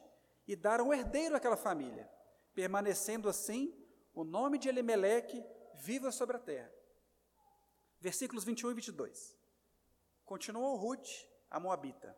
e 0.47 0.55
dar 0.55 0.81
um 0.81 0.91
herdeiro 0.91 1.35
àquela 1.35 1.55
família, 1.55 2.09
permanecendo 2.53 3.29
assim 3.29 3.73
o 4.13 4.23
nome 4.23 4.57
de 4.57 4.67
Elimeleque 4.67 5.45
viva 5.75 6.11
sobre 6.11 6.37
a 6.37 6.39
terra. 6.39 6.73
Versículos 7.99 8.43
21 8.43 8.71
e 8.71 8.73
22. 8.73 9.37
Continuou 10.25 10.75
Ruth, 10.75 11.07
a 11.51 11.59
Moabita. 11.59 12.17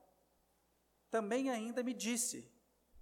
Também 1.11 1.49
ainda 1.49 1.83
me 1.83 1.93
disse: 1.93 2.49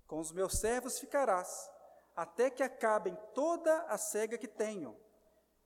Com 0.08 0.20
os 0.20 0.32
meus 0.32 0.54
servos 0.54 1.00
ficarás, 1.00 1.70
até 2.16 2.50
que 2.50 2.64
acabem 2.64 3.16
toda 3.36 3.84
a 3.84 3.98
cega 4.00 4.38
que 4.38 4.48
tenho. 4.48 5.00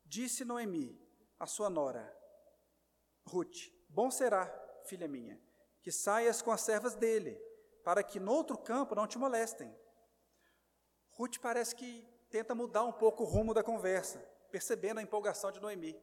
Disse 0.05 0.45
Noemi, 0.45 1.04
a 1.39 1.45
sua 1.45 1.69
nora, 1.69 2.15
Ruth: 3.25 3.71
Bom 3.89 4.09
será, 4.11 4.45
filha 4.85 5.07
minha, 5.07 5.39
que 5.81 5.91
saias 5.91 6.41
com 6.41 6.51
as 6.51 6.61
servas 6.61 6.95
dele, 6.95 7.39
para 7.83 8.03
que 8.03 8.19
no 8.19 8.31
outro 8.31 8.57
campo 8.57 8.95
não 8.95 9.07
te 9.07 9.17
molestem. 9.17 9.73
Ruth 11.11 11.37
parece 11.41 11.75
que 11.75 12.07
tenta 12.29 12.53
mudar 12.53 12.83
um 12.83 12.91
pouco 12.91 13.23
o 13.23 13.25
rumo 13.25 13.53
da 13.53 13.63
conversa, 13.63 14.19
percebendo 14.51 14.99
a 14.99 15.03
empolgação 15.03 15.51
de 15.51 15.59
Noemi. 15.59 15.99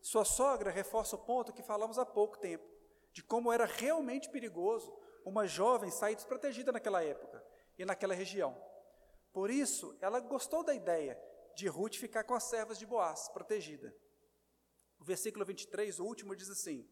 Sua 0.00 0.24
sogra 0.24 0.70
reforça 0.70 1.16
o 1.16 1.18
ponto 1.18 1.52
que 1.52 1.62
falamos 1.62 1.98
há 1.98 2.04
pouco 2.04 2.38
tempo, 2.38 2.64
de 3.12 3.22
como 3.22 3.52
era 3.52 3.64
realmente 3.64 4.28
perigoso 4.28 4.92
uma 5.24 5.46
jovem 5.46 5.90
sair 5.90 6.16
desprotegida 6.16 6.72
naquela 6.72 7.02
época 7.02 7.44
e 7.78 7.84
naquela 7.84 8.14
região. 8.14 8.56
Por 9.32 9.50
isso, 9.50 9.96
ela 10.00 10.20
gostou 10.20 10.62
da 10.62 10.74
ideia 10.74 11.18
de 11.54 11.68
Ruth 11.68 11.94
ficar 11.94 12.24
com 12.24 12.34
as 12.34 12.44
servas 12.44 12.78
de 12.78 12.86
Boaz, 12.86 13.28
protegida. 13.28 13.94
O 15.02 15.04
versículo 15.04 15.44
23, 15.44 15.98
o 15.98 16.04
último, 16.04 16.36
diz 16.36 16.48
assim: 16.48 16.88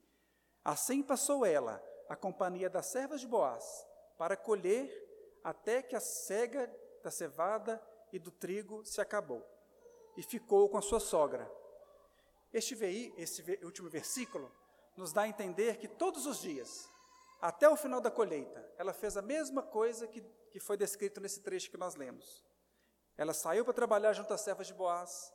Assim 0.64 1.00
passou 1.00 1.46
ela, 1.46 1.80
a 2.08 2.16
companhia 2.16 2.68
das 2.68 2.86
servas 2.86 3.20
de 3.20 3.28
Boaz, 3.28 3.86
para 4.18 4.36
colher 4.36 4.90
até 5.44 5.80
que 5.80 5.94
a 5.94 6.00
cega 6.00 6.68
da 7.04 7.10
cevada 7.12 7.80
e 8.12 8.18
do 8.18 8.32
trigo 8.32 8.84
se 8.84 9.00
acabou, 9.00 9.46
e 10.16 10.24
ficou 10.24 10.68
com 10.68 10.76
a 10.76 10.82
sua 10.82 10.98
sogra. 10.98 11.48
Este 12.52 12.74
VI, 12.74 13.14
esse 13.16 13.44
último 13.62 13.88
versículo, 13.88 14.50
nos 14.96 15.12
dá 15.12 15.22
a 15.22 15.28
entender 15.28 15.76
que 15.76 15.86
todos 15.86 16.26
os 16.26 16.40
dias, 16.40 16.88
até 17.40 17.68
o 17.68 17.76
final 17.76 18.00
da 18.00 18.10
colheita, 18.10 18.68
ela 18.76 18.92
fez 18.92 19.16
a 19.16 19.22
mesma 19.22 19.62
coisa 19.62 20.08
que, 20.08 20.20
que 20.50 20.58
foi 20.58 20.76
descrito 20.76 21.20
nesse 21.20 21.42
trecho 21.42 21.70
que 21.70 21.76
nós 21.76 21.94
lemos. 21.94 22.44
Ela 23.16 23.32
saiu 23.32 23.64
para 23.64 23.72
trabalhar 23.72 24.12
junto 24.14 24.34
às 24.34 24.40
servas 24.40 24.66
de 24.66 24.74
Boaz, 24.74 25.32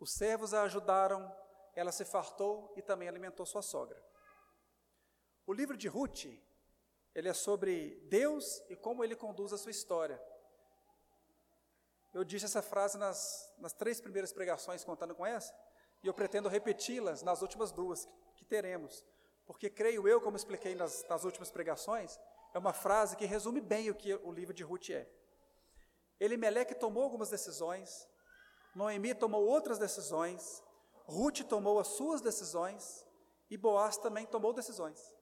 os 0.00 0.12
servos 0.12 0.52
a 0.52 0.64
ajudaram, 0.64 1.32
ela 1.76 1.92
se 1.92 2.04
fartou 2.04 2.72
e 2.74 2.82
também 2.82 3.06
alimentou 3.06 3.44
sua 3.44 3.62
sogra. 3.62 4.02
O 5.46 5.52
livro 5.52 5.76
de 5.76 5.86
Ruth, 5.86 6.24
ele 7.14 7.28
é 7.28 7.34
sobre 7.34 8.00
Deus 8.08 8.62
e 8.70 8.74
como 8.74 9.04
ele 9.04 9.14
conduz 9.14 9.52
a 9.52 9.58
sua 9.58 9.70
história. 9.70 10.20
Eu 12.14 12.24
disse 12.24 12.46
essa 12.46 12.62
frase 12.62 12.96
nas, 12.96 13.54
nas 13.58 13.74
três 13.74 14.00
primeiras 14.00 14.32
pregações, 14.32 14.82
contando 14.82 15.14
com 15.14 15.24
essa, 15.24 15.54
e 16.02 16.06
eu 16.06 16.14
pretendo 16.14 16.48
repeti-las 16.48 17.22
nas 17.22 17.42
últimas 17.42 17.70
duas 17.70 18.06
que, 18.06 18.32
que, 18.36 18.44
teremos, 18.46 19.04
porque 19.44 19.68
creio 19.68 20.08
eu, 20.08 20.20
como 20.20 20.36
expliquei 20.36 20.74
nas, 20.74 21.06
nas 21.08 21.24
últimas 21.24 21.50
pregações, 21.50 22.18
é 22.54 22.58
uma 22.58 22.72
frase 22.72 23.16
que 23.16 23.26
resume 23.26 23.60
bem 23.60 23.90
o 23.90 23.94
que 23.94 24.14
o 24.14 24.32
livro 24.32 24.54
de 24.54 24.64
Ruth 24.64 24.90
é. 24.90 25.06
Elimeleque 26.18 26.74
tomou 26.74 27.02
algumas 27.02 27.28
decisões, 27.28 28.08
Noemi 28.74 29.14
tomou 29.14 29.44
outras 29.44 29.78
decisões, 29.78 30.62
Ruth 31.06 31.42
tomou 31.48 31.78
as 31.78 31.88
suas 31.88 32.20
decisões 32.20 33.06
e 33.48 33.56
Boaz 33.56 33.96
também 33.96 34.26
tomou 34.26 34.52
decisões. 34.52 35.14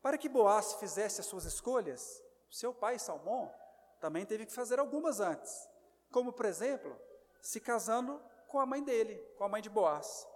Para 0.00 0.16
que 0.16 0.28
Boaz 0.28 0.74
fizesse 0.74 1.20
as 1.20 1.26
suas 1.26 1.44
escolhas, 1.44 2.22
seu 2.50 2.72
pai 2.72 2.98
Salmão 2.98 3.52
também 4.00 4.24
teve 4.24 4.46
que 4.46 4.52
fazer 4.52 4.78
algumas 4.78 5.20
antes, 5.20 5.68
como 6.10 6.32
por 6.32 6.46
exemplo, 6.46 6.96
se 7.40 7.60
casando 7.60 8.20
com 8.48 8.60
a 8.60 8.66
mãe 8.66 8.82
dele, 8.82 9.16
com 9.36 9.44
a 9.44 9.48
mãe 9.48 9.62
de 9.62 9.70
Boaz. 9.70 10.26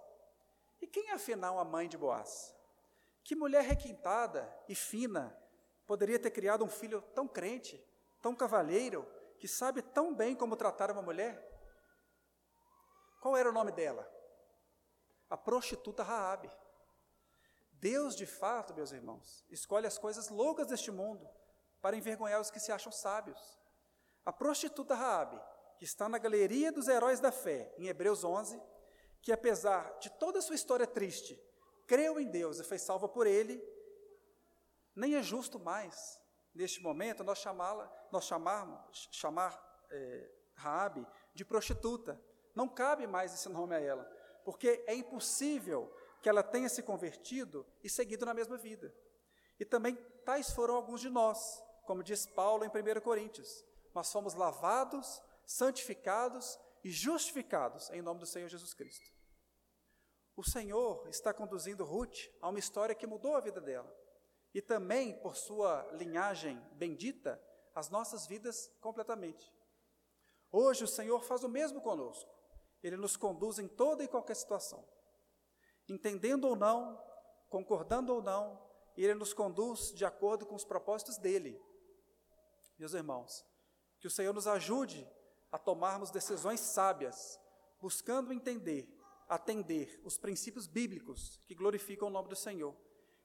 E 0.81 0.87
quem 0.87 1.09
é 1.09 1.13
afinal 1.13 1.59
a 1.59 1.65
mãe 1.65 1.87
de 1.87 1.97
Boaz? 1.97 2.53
Que 3.23 3.35
mulher 3.35 3.63
requintada 3.63 4.53
e 4.67 4.75
fina 4.75 5.37
poderia 5.85 6.19
ter 6.19 6.31
criado 6.31 6.63
um 6.63 6.69
filho 6.69 7.01
tão 7.13 7.27
crente, 7.27 7.81
tão 8.21 8.35
cavalheiro, 8.35 9.05
que 9.37 9.47
sabe 9.47 9.81
tão 9.81 10.13
bem 10.13 10.35
como 10.35 10.55
tratar 10.55 10.91
uma 10.91 11.01
mulher? 11.01 11.45
Qual 13.21 13.35
era 13.35 13.49
o 13.49 13.53
nome 13.53 13.71
dela? 13.71 14.16
A 15.29 15.37
prostituta 15.37 16.03
Raabe. 16.03 16.51
Deus, 17.73 18.15
de 18.15 18.25
fato, 18.25 18.73
meus 18.73 18.91
irmãos, 18.91 19.45
escolhe 19.49 19.85
as 19.85 19.97
coisas 19.97 20.29
loucas 20.29 20.67
deste 20.67 20.91
mundo 20.91 21.27
para 21.81 21.95
envergonhar 21.95 22.41
os 22.41 22.49
que 22.49 22.59
se 22.59 22.71
acham 22.71 22.91
sábios. 22.91 23.59
A 24.25 24.33
prostituta 24.33 24.95
Raabe, 24.95 25.39
que 25.77 25.85
está 25.85 26.09
na 26.09 26.17
galeria 26.17 26.71
dos 26.71 26.87
heróis 26.87 27.19
da 27.19 27.31
fé, 27.31 27.73
em 27.77 27.87
Hebreus 27.87 28.23
11, 28.23 28.59
que 29.21 29.31
apesar 29.31 29.97
de 29.99 30.09
toda 30.11 30.39
a 30.39 30.41
sua 30.41 30.55
história 30.55 30.87
triste, 30.87 31.39
creu 31.85 32.19
em 32.19 32.27
Deus 32.27 32.59
e 32.59 32.63
foi 32.63 32.79
salva 32.79 33.07
por 33.07 33.27
ele, 33.27 33.63
nem 34.95 35.15
é 35.15 35.21
justo 35.21 35.59
mais 35.59 36.19
neste 36.57 36.81
momento, 36.81 37.23
nós 37.23 37.37
chamá-la, 37.37 37.91
nós 38.11 38.25
chamarmos, 38.25 39.07
chamar 39.11 39.63
é, 39.91 40.31
Raabe 40.55 41.05
de 41.35 41.45
prostituta. 41.45 42.19
Não 42.55 42.67
cabe 42.67 43.05
mais 43.05 43.31
esse 43.33 43.47
nome 43.47 43.75
a 43.75 43.79
ela, 43.79 44.09
porque 44.47 44.81
é 44.87 44.95
impossível 44.95 45.93
que 46.21 46.29
ela 46.29 46.41
tenha 46.41 46.69
se 46.69 46.81
convertido 46.81 47.65
e 47.83 47.89
seguido 47.89 48.25
na 48.25 48.33
mesma 48.33 48.55
vida. 48.55 48.95
E 49.59 49.65
também 49.65 49.93
tais 50.23 50.51
foram 50.51 50.73
alguns 50.73 51.01
de 51.01 51.09
nós, 51.09 51.61
como 51.85 52.01
diz 52.01 52.25
Paulo 52.25 52.63
em 52.63 52.69
1 52.69 53.01
Coríntios. 53.01 53.65
Nós 53.93 54.09
fomos 54.09 54.35
lavados, 54.35 55.21
santificados 55.45 56.57
e 56.81 56.89
justificados 56.89 57.89
em 57.89 58.01
nome 58.01 58.21
do 58.21 58.25
Senhor 58.25 58.47
Jesus 58.47 58.73
Cristo. 58.73 59.11
O 60.33 60.45
Senhor 60.45 61.05
está 61.09 61.33
conduzindo 61.33 61.83
Ruth 61.83 62.17
a 62.41 62.47
uma 62.47 62.59
história 62.59 62.95
que 62.95 63.05
mudou 63.05 63.35
a 63.35 63.41
vida 63.41 63.59
dela 63.59 63.93
e 64.53 64.61
também, 64.61 65.13
por 65.19 65.35
sua 65.35 65.85
linhagem 65.91 66.57
bendita, 66.71 67.37
as 67.75 67.89
nossas 67.89 68.25
vidas 68.25 68.71
completamente. 68.79 69.53
Hoje 70.49 70.85
o 70.85 70.87
Senhor 70.87 71.21
faz 71.21 71.43
o 71.43 71.49
mesmo 71.49 71.81
conosco. 71.81 72.36
Ele 72.83 72.97
nos 72.97 73.17
conduz 73.17 73.59
em 73.59 73.67
toda 73.67 74.03
e 74.03 74.07
qualquer 74.07 74.35
situação. 74.35 74.87
Entendendo 75.87 76.45
ou 76.45 76.55
não, 76.55 77.01
concordando 77.49 78.13
ou 78.13 78.21
não, 78.21 78.61
Ele 78.95 79.13
nos 79.13 79.33
conduz 79.33 79.93
de 79.93 80.05
acordo 80.05 80.45
com 80.45 80.55
os 80.55 80.65
propósitos 80.65 81.17
dele. 81.17 81.61
Meus 82.77 82.93
irmãos, 82.93 83.45
que 83.99 84.07
o 84.07 84.11
Senhor 84.11 84.33
nos 84.33 84.47
ajude 84.47 85.09
a 85.51 85.57
tomarmos 85.57 86.11
decisões 86.11 86.59
sábias, 86.59 87.39
buscando 87.79 88.33
entender, 88.33 88.87
atender 89.27 89.99
os 90.03 90.17
princípios 90.17 90.67
bíblicos 90.67 91.41
que 91.47 91.55
glorificam 91.55 92.07
o 92.07 92.11
nome 92.11 92.29
do 92.29 92.35
Senhor. 92.35 92.75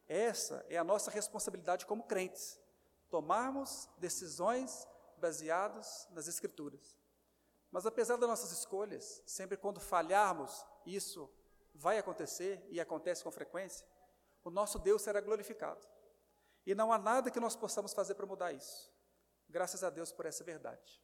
Essa 0.07 0.65
é 0.69 0.77
a 0.77 0.85
nossa 0.85 1.11
responsabilidade 1.11 1.87
como 1.87 2.05
crentes, 2.05 2.59
tomarmos 3.11 3.89
decisões 3.99 4.87
baseadas 5.19 6.09
nas 6.11 6.27
Escrituras. 6.27 6.97
Mas 7.73 7.87
apesar 7.87 8.17
das 8.17 8.29
nossas 8.29 8.53
escolhas, 8.53 9.23
sempre 9.27 9.57
quando 9.57 9.81
falharmos, 9.81 10.65
isso 10.85 11.29
vai 11.75 11.99
acontecer 11.99 12.65
e 12.69 12.79
acontece 12.79 13.25
com 13.25 13.31
frequência, 13.33 13.85
o 14.45 14.51
nosso 14.51 14.79
Deus 14.79 15.01
será 15.01 15.21
glorificado. 15.23 15.85
E 16.67 16.75
não 16.75 16.93
há 16.93 16.99
nada 16.99 17.31
que 17.31 17.41
nós 17.41 17.57
possamos 17.57 17.95
fazer 17.95 18.15
para 18.15 18.27
mudar 18.27 18.53
isso. 18.53 18.93
Graças 19.49 19.83
a 19.83 19.89
Deus 19.89 20.13
por 20.13 20.27
essa 20.27 20.45
verdade. 20.45 21.02